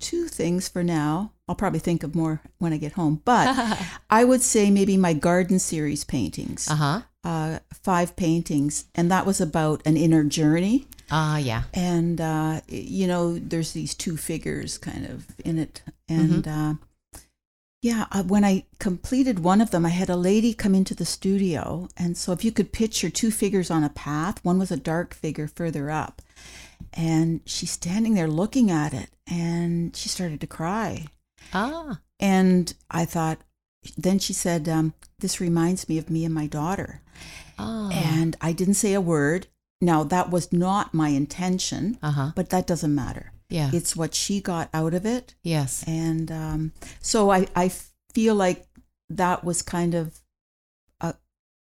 two 0.01 0.29
things 0.29 0.69
for 0.69 0.85
now. 0.85 1.33
I'll 1.49 1.55
probably 1.55 1.81
think 1.81 2.03
of 2.03 2.15
more 2.15 2.41
when 2.59 2.73
I 2.73 2.77
get 2.77 2.93
home, 2.93 3.23
but 3.25 3.79
I 4.11 4.25
would 4.25 4.43
say 4.43 4.71
maybe 4.71 4.97
my 4.97 5.15
garden 5.15 5.59
series 5.59 6.05
paintings. 6.05 6.69
Uh 6.71 6.77
huh. 6.77 7.01
Uh, 7.25 7.59
five 7.83 8.15
paintings, 8.17 8.85
and 8.95 9.11
that 9.11 9.27
was 9.27 9.41
about 9.41 9.83
an 9.87 9.97
inner 9.97 10.25
journey. 10.25 10.87
Ah, 11.11 11.39
yeah. 11.39 11.65
And 11.73 12.21
uh, 12.21 12.61
you 12.69 13.07
know, 13.07 13.39
there's 13.39 13.73
these 13.73 13.95
two 13.95 14.17
figures 14.17 14.79
kind 14.79 15.07
of 15.07 15.27
in 15.45 15.59
it, 15.59 15.83
and 16.09 16.47
uh, 16.47 16.75
yeah, 17.83 18.07
uh, 18.13 18.23
when 18.23 18.45
I 18.45 18.65
completed 18.79 19.41
one 19.41 19.61
of 19.61 19.71
them, 19.71 19.85
I 19.85 19.91
had 19.91 20.09
a 20.09 20.17
lady 20.17 20.55
come 20.55 20.75
into 20.75 20.95
the 20.95 21.05
studio, 21.05 21.89
and 21.97 22.17
so 22.17 22.33
if 22.33 22.45
you 22.45 22.53
could 22.53 22.73
picture 22.73 23.11
two 23.11 23.31
figures 23.31 23.71
on 23.71 23.85
a 23.85 23.91
path, 23.91 24.43
one 24.45 24.59
was 24.59 24.71
a 24.71 24.77
dark 24.77 25.13
figure 25.15 25.47
further 25.49 25.91
up, 25.91 26.23
and 26.95 27.41
she's 27.45 27.71
standing 27.71 28.15
there 28.15 28.29
looking 28.29 28.71
at 28.71 28.95
it, 28.95 29.11
and 29.31 29.95
she 29.95 30.09
started 30.09 30.41
to 30.41 30.47
cry. 30.47 31.07
Ah, 31.53 32.01
And 32.19 32.73
I 32.91 33.05
thought, 33.05 33.39
then 33.97 34.19
she 34.19 34.33
said, 34.33 34.69
um, 34.69 34.95
This 35.19 35.41
reminds 35.41 35.89
me 35.89 35.99
of 35.99 36.11
me 36.11 36.25
and 36.25 36.35
my 36.35 36.47
daughter. 36.47 37.01
ah. 37.59 37.91
And 37.91 38.37
I 38.41 38.53
didn't 38.53 38.75
say 38.75 38.95
a 38.95 39.01
word. 39.01 39.47
Now, 39.81 40.03
that 40.05 40.31
was 40.31 40.53
not 40.53 40.95
my 40.95 41.09
intention, 41.09 41.99
Uh 42.03 42.11
huh. 42.13 42.33
but 42.35 42.51
that 42.51 42.67
doesn't 42.67 42.95
matter. 42.95 43.33
Yeah. 43.51 43.71
It's 43.73 43.95
what 43.95 44.15
she 44.15 44.41
got 44.41 44.69
out 44.73 44.95
of 44.95 45.05
it. 45.07 45.35
yes. 45.43 45.85
And 45.87 46.31
um, 46.33 46.73
so 47.01 47.31
I, 47.31 47.47
I 47.55 47.71
feel 48.15 48.35
like 48.35 48.67
that 49.11 49.45
was 49.45 49.61
kind 49.63 49.95
of 49.95 50.21
a, 51.01 51.15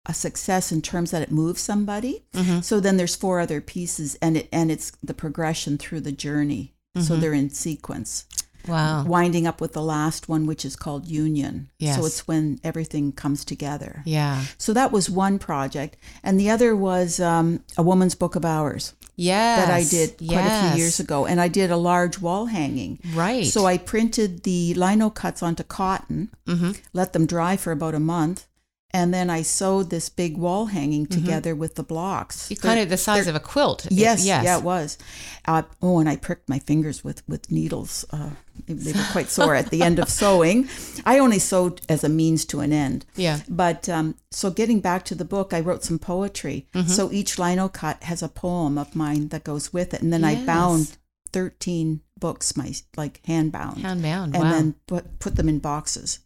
a 0.05 0.13
success 0.13 0.71
in 0.71 0.81
terms 0.81 1.11
that 1.11 1.23
it 1.23 1.31
moved 1.31 1.57
somebody. 1.59 2.23
Mm-hmm. 2.33 2.59
So 2.61 2.79
then 2.79 2.97
there's 2.97 3.15
four 3.15 3.39
other 3.39 3.59
pieces, 3.61 4.15
and 4.21 4.37
it 4.37 4.47
and 4.51 4.69
it's 4.71 4.91
the 5.03 5.13
progression 5.15 5.77
through 5.77 6.01
the 6.01 6.11
journey. 6.11 6.73
So 6.97 7.15
Mhm. 7.15 7.19
they're 7.21 7.33
in 7.33 7.49
sequence 7.49 8.25
Wow. 8.67 9.05
winding 9.05 9.45
up 9.47 9.61
with 9.61 9.73
the 9.73 9.81
last 9.81 10.27
one, 10.29 10.45
which 10.47 10.65
is 10.65 10.75
called 10.75 11.07
Union. 11.07 11.69
Yes. 11.79 11.97
So 11.97 12.05
it's 12.05 12.27
when 12.27 12.59
everything 12.63 13.11
comes 13.11 13.45
together. 13.45 14.01
Yeah. 14.05 14.43
So 14.57 14.73
that 14.73 14.91
was 14.91 15.09
one 15.09 15.39
project. 15.39 15.97
And 16.23 16.39
the 16.39 16.49
other 16.49 16.75
was 16.75 17.19
um, 17.19 17.61
a 17.77 17.83
woman's 17.83 18.15
book 18.15 18.35
of 18.35 18.45
hours 18.45 18.93
Yes. 19.17 19.59
that 19.65 19.73
I 19.73 19.83
did 19.83 20.17
quite 20.27 20.45
a 20.45 20.69
few 20.71 20.77
years 20.81 20.99
ago. 20.99 21.25
And 21.25 21.39
I 21.39 21.47
did 21.47 21.71
a 21.71 21.77
large 21.77 22.19
wall 22.19 22.47
hanging. 22.47 22.99
Right. 23.13 23.45
So 23.45 23.65
I 23.65 23.77
printed 23.77 24.43
the 24.43 24.73
lino 24.73 25.09
cuts 25.09 25.41
onto 25.43 25.63
cotton, 25.63 26.29
Mm-hmm. 26.47 26.71
let 26.93 27.13
them 27.13 27.25
dry 27.25 27.55
for 27.57 27.71
about 27.71 27.95
a 27.95 27.99
month. 27.99 28.45
And 28.91 29.13
then 29.13 29.29
I 29.29 29.41
sewed 29.41 29.89
this 29.89 30.07
big 30.07 30.37
wall 30.37 30.67
hanging 30.67 31.05
Mm-hmm. 31.05 31.21
together 31.21 31.53
with 31.53 31.75
the 31.75 31.83
blocks. 31.83 32.49
You 32.49 32.55
kind 32.55 32.79
of 32.79 32.89
the 32.89 32.95
size 32.97 33.27
of 33.27 33.35
a 33.35 33.39
quilt. 33.41 33.87
Yes, 33.91 34.25
Yes. 34.25 34.45
yeah, 34.45 34.57
it 34.57 34.63
was. 34.63 34.97
Uh, 35.45 35.63
oh, 35.81 35.99
and 35.99 36.07
I 36.07 36.15
pricked 36.15 36.47
my 36.47 36.59
fingers 36.59 37.03
with 37.03 37.21
with 37.27 37.51
needles. 37.51 38.05
Uh, 38.11 38.29
they, 38.67 38.93
were 38.93 39.05
quite 39.11 39.27
sore 39.29 39.53
at 39.53 39.69
the 39.69 39.81
end 39.81 39.99
of 39.99 40.07
sewing. 40.21 40.69
I 41.05 41.19
only 41.19 41.39
sewed 41.39 41.81
as 41.89 42.05
a 42.05 42.09
means 42.09 42.45
to 42.45 42.61
an 42.61 42.71
end. 42.71 43.05
Yeah. 43.17 43.41
But 43.49 43.89
um, 43.89 44.15
so 44.31 44.49
getting 44.49 44.79
back 44.79 45.03
to 45.05 45.15
the 45.15 45.25
book, 45.25 45.53
I 45.53 45.59
wrote 45.59 45.83
some 45.83 45.99
poetry. 45.99 46.67
Mm-hmm. 46.73 46.87
So 46.87 47.11
each 47.11 47.37
lino 47.37 47.67
cut 47.67 48.01
has 48.03 48.23
a 48.23 48.29
poem 48.29 48.77
of 48.77 48.95
mine 48.95 49.27
that 49.29 49.43
goes 49.43 49.73
with 49.73 49.93
it, 49.93 50.01
and 50.01 50.13
then 50.13 50.23
I 50.23 50.45
bound 50.45 50.95
thirteen 51.33 51.99
books, 52.17 52.55
my 52.55 52.73
like 52.95 53.19
hand 53.25 53.51
bound, 53.51 53.79
Hand 53.79 54.01
bound. 54.01 54.35
and 54.35 54.43
wow. 54.45 54.51
then 54.51 54.75
put 54.87 55.19
put 55.19 55.35
them 55.35 55.49
in 55.49 55.59
boxes. 55.59 56.19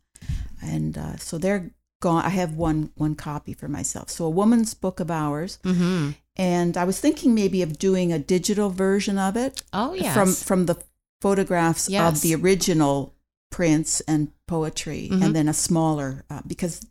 And 0.62 0.98
uh, 0.98 1.18
so 1.18 1.38
they're 1.40 1.72
gone. 2.00 2.24
I 2.26 2.30
have 2.30 2.54
one 2.54 2.92
one 2.96 3.16
copy 3.16 3.54
for 3.54 3.68
myself. 3.68 4.10
So 4.10 4.26
a 4.26 4.30
woman's 4.30 4.74
book 4.74 5.00
of 5.00 5.10
hours, 5.12 5.60
Mm-hmm. 5.64 6.12
and 6.36 6.78
I 6.78 6.84
was 6.86 7.00
thinking 7.00 7.34
maybe 7.36 7.62
of 7.62 7.78
doing 7.80 8.12
a 8.14 8.20
digital 8.20 8.70
version 8.70 9.18
of 9.18 9.36
it 9.38 9.62
Oh 9.74 9.94
yes. 9.94 10.14
from 10.14 10.34
from 10.34 10.66
the 10.66 10.76
photographs 11.22 11.90
Yes. 11.90 12.16
of 12.16 12.22
the 12.22 12.36
original 12.36 13.14
prints 13.52 14.02
and 14.02 14.32
poetry, 14.48 15.10
Mhm. 15.12 15.24
and 15.24 15.36
then 15.36 15.48
a 15.50 15.54
smaller 15.54 16.24
uh, 16.30 16.42
because 16.48 16.82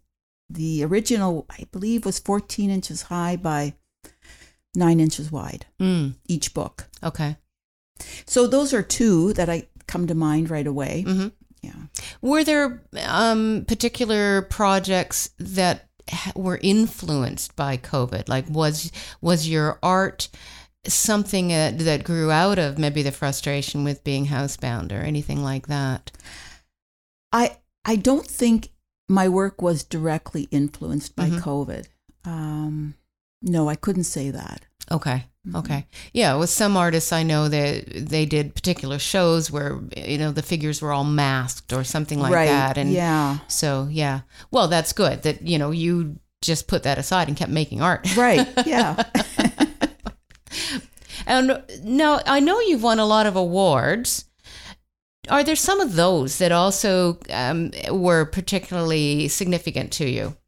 the 0.51 0.83
original 0.85 1.47
I 1.51 1.64
believe 1.73 2.05
was 2.07 2.18
14 2.18 2.71
inches 2.71 3.03
high 3.03 3.37
by 3.37 3.75
nine 4.75 5.01
inches 5.01 5.31
wide 5.33 5.66
Mm, 5.81 6.14
each 6.27 6.55
book. 6.55 6.88
okay. 7.03 7.37
So 8.27 8.47
those 8.47 8.73
are 8.73 8.83
two 8.83 9.33
that 9.35 9.49
I 9.49 9.68
come 9.87 10.07
to 10.07 10.14
mind 10.14 10.51
right 10.51 10.66
away. 10.66 11.03
hmm 11.03 11.29
Yeah. 11.62 11.73
Were 12.23 12.44
there 12.44 12.83
um, 13.05 13.64
particular 13.66 14.42
projects 14.42 15.31
that 15.38 15.88
ha- 16.11 16.33
were 16.37 16.59
influenced 16.62 17.57
by 17.57 17.77
COVID? 17.77 18.29
Like, 18.29 18.49
was 18.49 18.92
was 19.21 19.49
your 19.49 19.79
art 19.83 20.29
something 20.87 21.53
uh, 21.53 21.73
that 21.77 22.05
grew 22.05 22.31
out 22.31 22.59
of 22.59 22.79
maybe 22.79 23.03
the 23.03 23.12
frustration 23.12 23.85
with 23.85 24.05
being 24.05 24.27
housebound 24.27 24.92
or 24.92 25.03
anything 25.03 25.42
like 25.42 25.66
that? 25.66 26.11
I 27.33 27.57
I 27.85 27.97
don't 27.97 28.27
think 28.27 28.71
my 29.09 29.29
work 29.29 29.61
was 29.62 29.83
directly 29.85 30.49
influenced 30.51 31.16
by 31.16 31.31
Mhm. 31.31 31.40
COVID. 31.40 31.87
Um, 32.25 32.94
no, 33.42 33.68
I 33.68 33.75
couldn't 33.75 34.05
say 34.05 34.31
that. 34.31 34.66
Okay. 34.90 35.25
Mhm. 35.48 35.58
Okay. 35.58 35.87
Yeah, 36.12 36.34
with 36.34 36.50
some 36.50 36.76
artists 36.76 37.12
I 37.12 37.22
know 37.22 37.48
that 37.48 37.84
they 38.08 38.26
did 38.26 38.54
particular 38.54 38.98
shows 38.98 39.50
where 39.50 39.80
you 39.96 40.18
know 40.18 40.32
the 40.32 40.42
figures 40.42 40.82
were 40.82 40.92
all 40.92 41.04
masked 41.04 41.72
or 41.72 41.84
something 41.84 42.20
like 42.20 42.32
right. 42.32 42.46
that, 42.46 42.78
and 42.78 42.92
yeah. 42.92 43.38
so 43.48 43.88
yeah. 43.90 44.20
Well, 44.50 44.68
that's 44.68 44.92
good 44.92 45.22
that 45.22 45.42
you 45.42 45.58
know 45.58 45.70
you 45.70 46.18
just 46.42 46.68
put 46.68 46.82
that 46.84 46.98
aside 46.98 47.28
and 47.28 47.37
kept 47.37 47.50
making 47.50 47.82
art. 47.82 48.16
Right. 48.16 48.46
Yeah. 48.66 49.02
And 51.26 51.62
now 51.84 52.20
I 52.24 52.40
know 52.40 52.58
you've 52.61 52.82
won 52.82 52.98
a 52.98 53.04
lot 53.04 53.26
of 53.26 53.37
awards. 53.37 54.24
Are 55.28 55.44
there 55.44 55.56
some 55.56 55.78
of 55.78 55.94
those 55.94 56.38
that 56.38 56.52
also 56.52 57.18
um, 57.28 57.70
were 57.90 58.24
particularly 58.24 59.28
significant 59.28 59.92
to 59.94 60.08
you? 60.08 60.38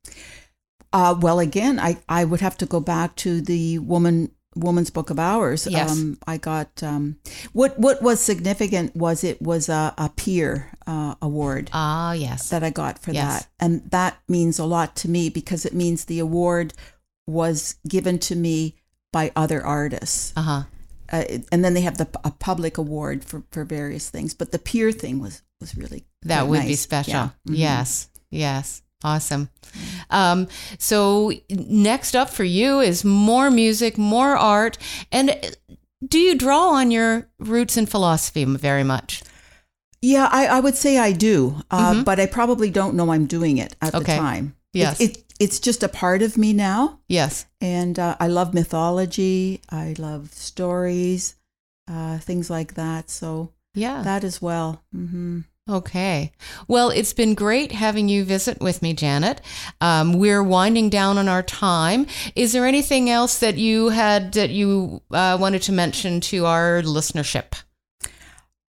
uh, 0.92 1.14
well, 1.18 1.38
again, 1.38 1.78
I, 1.78 1.98
I 2.08 2.24
would 2.24 2.40
have 2.40 2.56
to 2.58 2.66
go 2.66 2.80
back 2.80 3.16
to 3.16 3.40
the 3.40 3.78
woman 3.78 4.32
woman's 4.56 4.90
book 4.90 5.10
of 5.10 5.18
hours. 5.18 5.66
Yes. 5.66 5.92
Um, 5.92 6.18
I 6.26 6.36
got 6.36 6.82
um, 6.82 7.16
what 7.52 7.78
what 7.78 8.02
was 8.02 8.20
significant 8.20 8.96
was 8.96 9.22
it 9.24 9.40
was 9.40 9.68
a, 9.68 9.94
a 9.96 10.08
peer 10.10 10.70
uh, 10.86 11.14
award. 11.22 11.70
Ah, 11.72 12.12
yes. 12.12 12.48
that 12.50 12.62
I 12.64 12.70
got 12.70 12.98
for 12.98 13.12
Yes. 13.12 13.44
that. 13.44 13.48
And 13.60 13.90
that 13.90 14.18
means 14.28 14.58
a 14.58 14.64
lot 14.64 14.96
to 14.96 15.08
me 15.08 15.28
because 15.30 15.64
it 15.64 15.74
means 15.74 16.04
the 16.04 16.18
award 16.18 16.74
was 17.26 17.76
given 17.88 18.18
to 18.18 18.34
me 18.34 18.76
by 19.12 19.30
other 19.36 19.64
artists. 19.64 20.32
Uh 20.36 20.42
huh. 20.42 20.62
Uh, 21.12 21.24
and 21.50 21.64
then 21.64 21.74
they 21.74 21.80
have 21.80 21.98
the 21.98 22.08
a 22.24 22.30
public 22.30 22.78
award 22.78 23.24
for, 23.24 23.42
for 23.50 23.64
various 23.64 24.10
things. 24.10 24.32
But 24.34 24.52
the 24.52 24.58
peer 24.60 24.92
thing 24.92 25.20
was, 25.20 25.42
was 25.60 25.76
really 25.76 26.04
That 26.22 26.46
would 26.48 26.62
be 26.66 26.74
special. 26.76 27.12
Yeah. 27.12 27.28
Mhm. 27.48 27.56
Yes. 27.58 28.08
Yes. 28.30 28.82
Awesome. 29.02 29.48
Um, 30.10 30.48
so 30.78 31.32
next 31.50 32.14
up 32.16 32.30
for 32.30 32.44
you 32.44 32.80
is 32.80 33.04
more 33.04 33.50
music, 33.50 33.96
more 33.96 34.36
art, 34.36 34.76
and 35.12 35.38
do 36.06 36.18
you 36.18 36.34
draw 36.36 36.70
on 36.70 36.90
your 36.90 37.28
roots 37.38 37.76
in 37.76 37.86
philosophy 37.86 38.44
very 38.44 38.84
much? 38.84 39.22
Yeah, 40.02 40.28
I, 40.30 40.46
I 40.46 40.60
would 40.60 40.76
say 40.76 40.98
I 40.98 41.12
do, 41.12 41.62
uh, 41.70 41.92
Mhm. 41.92 42.04
but 42.04 42.18
I 42.18 42.26
probably 42.26 42.70
don't 42.70 42.94
know 42.94 43.12
I'm 43.12 43.26
doing 43.26 43.58
it 43.58 43.76
at 43.82 43.94
Okay. 43.94 44.14
the 44.14 44.18
time. 44.20 44.54
It- 44.72 44.78
Yes. 44.78 45.00
It, 45.00 45.24
it's 45.40 45.58
just 45.58 45.82
a 45.82 45.88
part 45.88 46.22
of 46.22 46.36
me 46.38 46.52
now. 46.52 47.00
Yes. 47.08 47.46
And 47.60 47.98
uh, 47.98 48.16
I 48.20 48.28
love 48.28 48.54
mythology. 48.54 49.60
I 49.70 49.94
love 49.98 50.32
stories, 50.32 51.34
uh, 51.90 52.18
things 52.18 52.50
like 52.50 52.74
that. 52.74 53.10
So 53.10 53.52
Yeah. 53.74 54.02
that 54.02 54.22
as 54.24 54.40
well. 54.40 54.82
hmm 54.92 55.40
Okay. 55.70 56.32
Well, 56.66 56.90
it's 56.90 57.12
been 57.12 57.34
great 57.34 57.70
having 57.70 58.08
you 58.08 58.24
visit 58.24 58.60
with 58.60 58.82
me, 58.82 58.92
Janet. 58.92 59.40
Um, 59.80 60.14
we're 60.14 60.42
winding 60.42 60.90
down 60.90 61.16
on 61.16 61.28
our 61.28 61.44
time. 61.44 62.06
Is 62.34 62.52
there 62.52 62.66
anything 62.66 63.08
else 63.08 63.38
that 63.38 63.56
you 63.56 63.90
had 63.90 64.32
that 64.32 64.50
you 64.50 65.00
uh, 65.12 65.38
wanted 65.40 65.62
to 65.62 65.72
mention 65.72 66.20
to 66.22 66.46
our 66.46 66.82
listenership? 66.82 67.62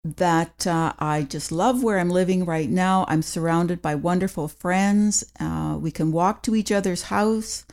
that 0.04 0.66
uh, 0.66 0.92
I 0.98 1.22
just 1.22 1.52
love 1.52 1.82
where 1.82 2.00
I'm 2.00 2.10
living 2.10 2.44
right 2.44 2.68
now. 2.68 3.04
I'm 3.06 3.22
surrounded 3.22 3.80
by 3.80 3.94
wonderful 3.94 4.48
friends. 4.48 5.24
Uh, 5.38 5.78
we 5.80 5.92
can 5.92 6.10
walk 6.10 6.42
to 6.42 6.56
each 6.56 6.72
other's 6.72 7.02
house, 7.02 7.64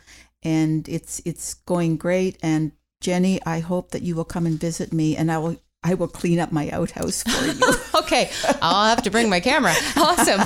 and 0.44 0.88
it's 0.88 1.22
it's 1.26 1.56
going 1.56 1.98
great. 1.98 2.38
And 2.44 2.74
Jenny, 3.02 3.42
I 3.46 3.60
hope 3.60 3.92
that 3.92 4.04
you 4.04 4.16
will 4.16 4.26
come 4.26 4.46
and 4.46 4.60
visit 4.60 4.94
me, 4.94 5.18
and 5.18 5.32
I 5.32 5.40
will 5.40 5.58
I 5.82 5.94
will 5.94 6.08
clean 6.10 6.40
up 6.40 6.52
my 6.52 6.70
outhouse 6.70 7.24
for 7.24 7.46
you. 7.46 7.76
Okay, 8.00 8.32
I'll 8.62 8.86
have 8.86 9.04
to 9.04 9.12
bring 9.12 9.30
my 9.30 9.40
camera. 9.40 9.74
Awesome. 9.96 10.42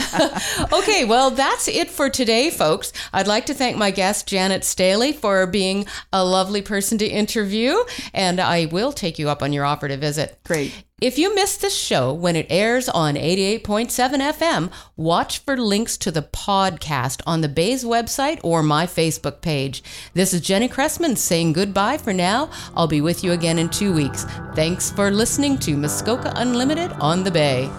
okay, 0.74 1.06
well, 1.06 1.30
that's 1.30 1.70
it 1.70 1.90
for 1.90 2.10
today, 2.10 2.50
folks. 2.50 2.92
I'd 3.14 3.28
like 3.28 3.46
to 3.46 3.54
thank 3.54 3.78
my 3.78 3.90
guest, 3.90 4.28
Janet 4.28 4.66
Staley, 4.66 5.14
for 5.14 5.48
being 5.48 5.86
a 6.12 6.26
lovely 6.26 6.62
person 6.62 6.98
to 6.98 7.06
interview, 7.06 7.78
and 8.14 8.42
I 8.42 8.66
will 8.66 8.92
take 8.92 9.18
you 9.18 9.30
up 9.30 9.42
on 9.42 9.54
your 9.54 9.64
offer 9.64 9.88
to 9.88 9.96
visit. 9.96 10.40
Great. 10.44 10.74
If 11.04 11.18
you 11.18 11.36
missed 11.36 11.60
this 11.60 11.78
show 11.78 12.14
when 12.14 12.38
it 12.38 12.48
airs 12.50 12.88
on 12.88 13.16
88.7 13.16 13.92
FM, 13.92 14.72
watch 14.96 15.40
for 15.40 15.58
links 15.58 15.98
to 15.98 16.12
the 16.12 16.22
podcast 16.22 17.22
on 17.28 17.42
the 17.42 17.50
Bay's 17.50 17.84
website 17.84 18.40
or 18.42 18.64
my 18.64 18.86
Facebook 18.86 19.42
page. 19.42 19.84
This 20.14 20.34
is 20.34 20.40
Jenny 20.40 20.70
Cressman 20.70 21.18
saying 21.18 21.52
goodbye 21.52 21.98
for 21.98 22.14
now. 22.14 22.50
I'll 22.74 22.88
be 22.88 23.02
with 23.02 23.22
you 23.22 23.34
again 23.34 23.60
in 23.60 23.68
two 23.68 23.94
weeks. 23.94 24.24
Thanks 24.56 24.92
for 24.92 25.12
listening 25.12 25.58
to 25.58 25.76
Muskoka 25.76 26.32
Unlimited 26.38 26.94
on 26.94 27.26
the 27.26 27.32
Bay. 27.32 27.70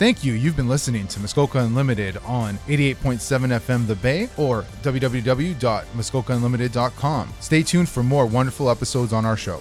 Thank 0.00 0.24
you. 0.24 0.32
You've 0.32 0.56
been 0.56 0.68
listening 0.68 1.06
to 1.06 1.20
Muskoka 1.20 1.60
Unlimited 1.60 2.16
on 2.26 2.58
88.7 2.66 3.60
FM 3.60 3.86
The 3.86 3.94
Bay 3.94 4.28
or 4.36 4.64
www.muskokaunlimited.com. 4.82 7.34
Stay 7.38 7.62
tuned 7.62 7.88
for 7.88 8.02
more 8.02 8.26
wonderful 8.26 8.68
episodes 8.68 9.12
on 9.12 9.24
our 9.24 9.36
show. 9.36 9.60